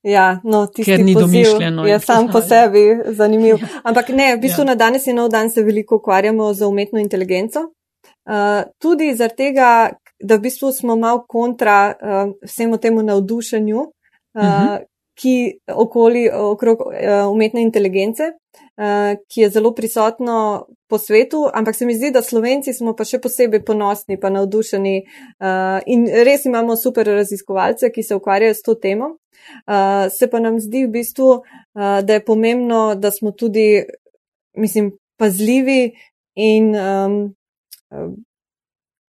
[0.04, 1.86] Ja, no, Ker ni domišljeno.
[1.86, 3.56] Je sam po sebi zanimiv.
[3.62, 3.68] Ja.
[3.84, 4.66] Ampak ne, v bistvu ja.
[4.66, 7.60] na danes in nov dan se veliko ukvarjamo z umetno inteligenco.
[7.60, 9.90] Uh, tudi zaradi tega,
[10.24, 13.88] da v bistvu smo malo kontra uh, vsemu temu navdušenju, uh,
[14.36, 14.68] uh mhm.
[14.68, 14.78] -huh.
[15.20, 21.86] Ki okoli okrog uh, umetne inteligence, uh, ki je zelo prisotno po svetu, ampak se
[21.86, 26.78] mi zdi, da Slovenci smo pa še posebej ponosni, pa navdušeni uh, in res imamo
[26.80, 29.18] super raziskovalce, ki se ukvarjajo s to temo.
[29.68, 33.84] Uh, se pa nam zdi v bistvu, uh, da je pomembno, da smo tudi,
[34.58, 35.92] mislim, pazljivi
[36.40, 37.20] in um,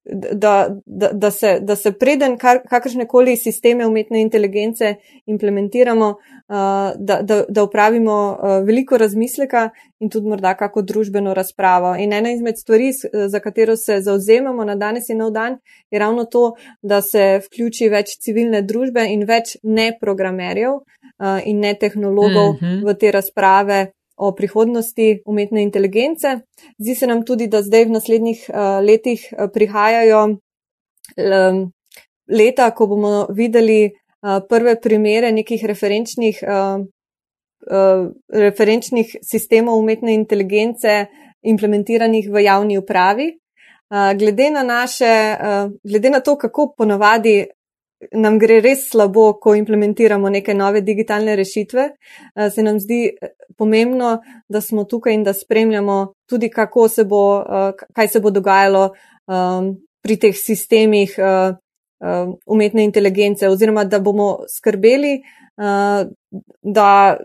[0.05, 4.95] da, da, da, se, da se preden kar, kakršne koli sisteme umetne inteligence
[5.27, 6.55] implementiramo, uh,
[6.99, 9.69] da, da, da upravimo uh, veliko razmisleka
[10.01, 11.95] in tudi morda kako družbeno razpravo.
[11.97, 12.93] In ena izmed stvari,
[13.29, 15.59] za katero se zauzemamo na danes in nov dan,
[15.91, 21.61] je ravno to, da se vključi več civilne družbe in več ne programerjev uh, in
[21.61, 22.87] ne tehnologov mm -hmm.
[22.87, 23.87] v te razprave
[24.21, 26.35] o prihodnosti umetne inteligence.
[26.79, 31.65] Zdi se nam tudi, da zdaj v naslednjih uh, letih prihajajo um,
[32.29, 36.43] leta, ko bomo videli uh, prve primere nekih referenčnih,
[38.33, 41.07] referenčnih sistemov umetne inteligence
[41.43, 43.27] implementiranih v javni upravi.
[43.91, 45.37] Glede, na naše,
[45.85, 47.45] glede na to, kako ponavadi
[48.13, 53.03] nam gre res slabo, ko implementiramo neke nove digitalne rešitve, uh, se nam zdi
[53.57, 58.31] pomembno, da smo tukaj in da spremljamo tudi, kako se bo, uh, kaj se bo
[58.31, 58.91] dogajalo
[59.27, 61.17] um, pri teh sistemih
[62.47, 65.19] umetne inteligence, oziroma da bomo skrbeli,
[66.63, 67.17] da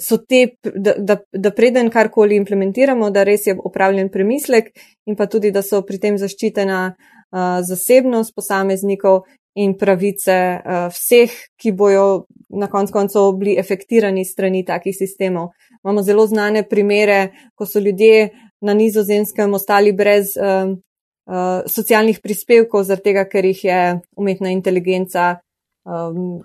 [0.00, 4.72] so te, da, da, da preden karkoli implementiramo, da res je upravljen premislek
[5.06, 9.22] in pa tudi, da so pri tem zaščitena uh, zasebnost posameznikov
[9.60, 15.50] in pravice uh, vseh, ki bojo na konc koncev bili efektirani strani takih sistemov.
[15.84, 18.30] Imamo zelo znane primere, ko so ljudje
[18.60, 23.82] na nizozemskem ostali brez uh, uh, socialnih prispevkov, zaradi tega, ker jih je
[24.16, 25.36] umetna inteligenca
[25.84, 26.40] um,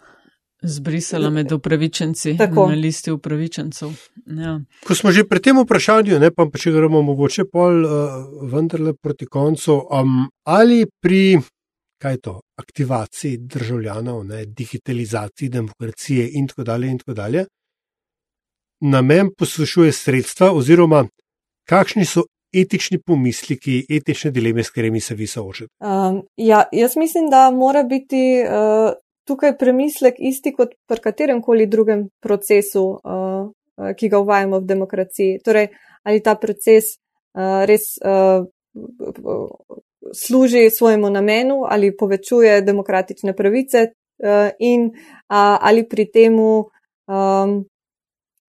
[0.65, 3.89] Zbrisala med upravičenci, tako na listi upravičencev.
[4.25, 4.55] Ja.
[4.87, 8.15] Ko smo že pri tem vprašanju, ne pa če gremo mogoče pol uh,
[8.49, 11.37] vendarle proti koncu, um, ali pri
[12.01, 17.45] kaj to, aktivaciji državljanov, ne, digitalizaciji demokracije in tako dalje in tako dalje,
[18.81, 21.05] namen poslušuje sredstva oziroma
[21.69, 22.23] kakšni so
[22.55, 25.71] etični pomisliki, etične dileme, s katerimi se vi soočate?
[25.79, 28.93] Um, ja, jaz mislim, da mora biti uh,
[29.27, 35.39] tukaj premislek isti kot pri katerem koli drugem procesu, uh, ki ga uvajamo v demokraciji.
[35.43, 35.67] Torej,
[36.03, 38.45] ali ta proces uh, res uh,
[40.13, 44.91] služi svojemu namenu ali povečuje demokratične pravice uh, in
[45.27, 46.59] ali pri temu
[47.07, 47.65] um,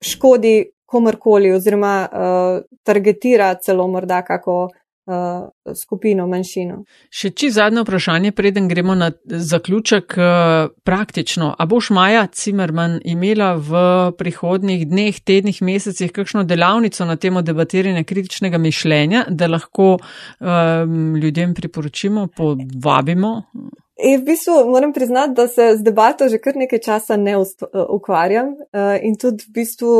[0.03, 4.69] škodi komorkoli oziroma uh, targetira celo morda kako
[5.75, 6.81] skupino, manjšino.
[7.15, 11.53] Še či zadnje vprašanje, preden gremo na zaključek, uh, praktično.
[11.59, 13.85] A boš Maja Cimerman imela v
[14.19, 21.55] prihodnih dneh, tednih, mesecih kakšno delavnico na temo debatiranja kritičnega mišljenja, da lahko um, ljudem
[21.55, 23.33] priporočimo, povabimo?
[23.97, 27.39] E, v bistvu moram priznati, da se z debato že kar nekaj časa ne
[27.89, 29.95] ukvarjam uh, in tudi v bistvu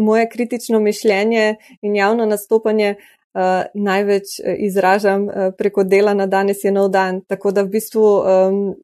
[0.00, 2.94] moje kritično mišljenje in javno nastopanje
[3.34, 7.20] uh, največ eh, izražam uh, preko dela na danes je nov dan.
[7.26, 8.74] Tako da v bistvu um,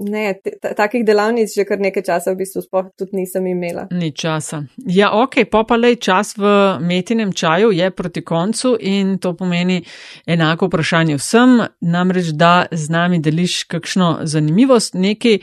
[0.00, 0.34] ne,
[0.76, 3.86] takih delavnic že kar nekaj časa v bistvu sploh tudi nisem imela.
[3.90, 4.62] Ni časa.
[4.86, 6.46] Ja, ok, pa pa lej čas v
[6.80, 9.82] metinem čaju je proti koncu in to pomeni
[10.26, 15.38] enako vprašanje vsem, namreč da z nami deliš kakšno zanimivost, nekaj,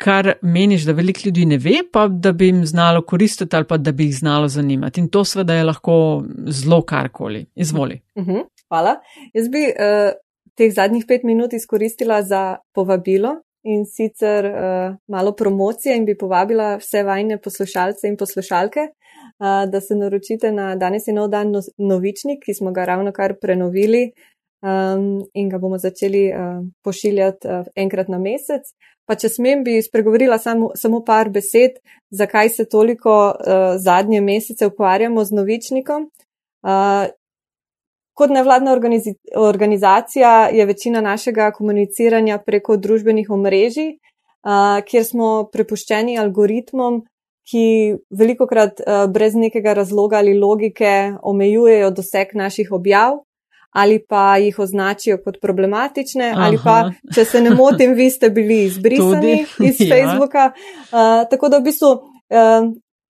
[0.00, 3.76] kar meniš, da veliko ljudi ne ve, pa da bi jim znalo koristiti ali pa
[3.76, 5.00] da bi jih znalo zanimati.
[5.00, 7.46] In to seveda je lahko zelo karkoli.
[7.54, 8.00] Izvoli.
[8.14, 8.96] Uh mhm, -huh, hvala.
[9.34, 10.12] Jaz bi uh,
[10.54, 16.76] teh zadnjih pet minut izkoristila za povabilo in sicer uh, malo promocije in bi povabila
[16.76, 21.60] vse vajne poslušalce in poslušalke, uh, da se naročite na danes je nov dan no
[21.78, 24.12] novičnik, ki smo ga ravno kar prenovili
[24.62, 28.72] um, in ga bomo začeli uh, pošiljati uh, enkrat na mesec.
[29.06, 31.80] Pa če smem, bi spregovorila samo, samo par besed,
[32.10, 36.10] zakaj se toliko uh, zadnje mesece ukvarjamo z novičnikom.
[36.62, 37.10] Uh,
[38.20, 38.74] Kot nevladna
[39.36, 43.94] organizacija je večina našega komuniciranja preko družbenih omrežij,
[44.90, 47.00] kjer smo prepuščeni algoritmom,
[47.48, 47.64] ki
[48.12, 53.22] veliko krat brez nekega razloga ali logike omejujejo doseg naših objav
[53.70, 56.46] ali pa jih označijo kot problematične, Aha.
[56.46, 59.86] ali pa, če se ne motim, vi ste bili izbrisani iz ja.
[59.94, 60.50] Facebooka.
[61.30, 61.92] Tako da v bistvu,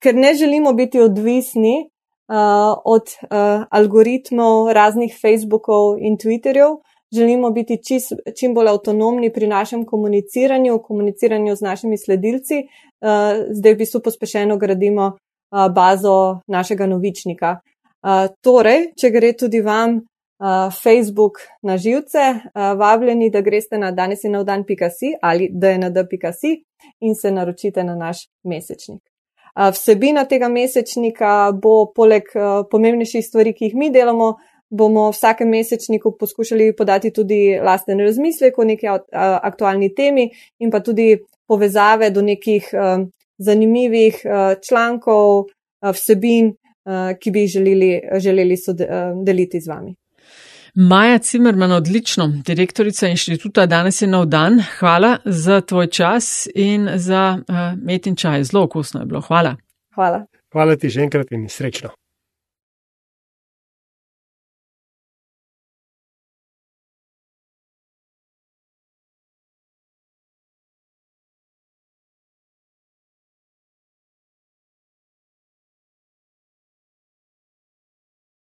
[0.03, 1.90] ker ne želimo biti odvisni,
[2.31, 6.79] uh, od uh, algoritmov raznih Facebookov in Twitterjev.
[7.13, 8.03] Želimo biti čis,
[8.39, 12.55] čim bolj avtonomni pri našem komuniciranju, komuniciranju z našimi sledilci.
[13.01, 13.09] Uh,
[13.51, 17.57] zdaj v bistvu pospešeno gradimo uh, bazo našega novičnika.
[18.03, 23.91] Uh, torej, če gre tudi vam uh, Facebook na živce, uh, vabljeni, da greste na
[23.91, 26.63] danesinavdan.si ali dnd.si
[27.01, 29.10] in se naročite na naš mesečnik.
[29.57, 32.31] Vsebina tega mesečnika bo poleg
[32.71, 34.37] pomembnejših stvari, ki jih mi delamo,
[34.71, 38.87] bomo v vsakem mesečniku poskušali podati tudi lasten razmislek o neki
[39.43, 42.71] aktualni temi in pa tudi povezave do nekih
[43.39, 44.23] zanimivih
[44.69, 45.51] člankov,
[45.83, 46.55] vsebin,
[47.21, 48.57] ki bi jih želeli, želeli
[49.25, 50.00] deliti z vami.
[50.75, 54.63] Maja Cimerman, odlično, direktorica inštituta Danes je nov dan.
[54.79, 58.45] Hvala za tvoj čas in za uh, met in čaj.
[58.45, 59.21] Zelo okusno je bilo.
[59.21, 59.57] Hvala.
[59.95, 60.27] Hvala.
[60.53, 61.91] Hvala ti že enkrat in srečno.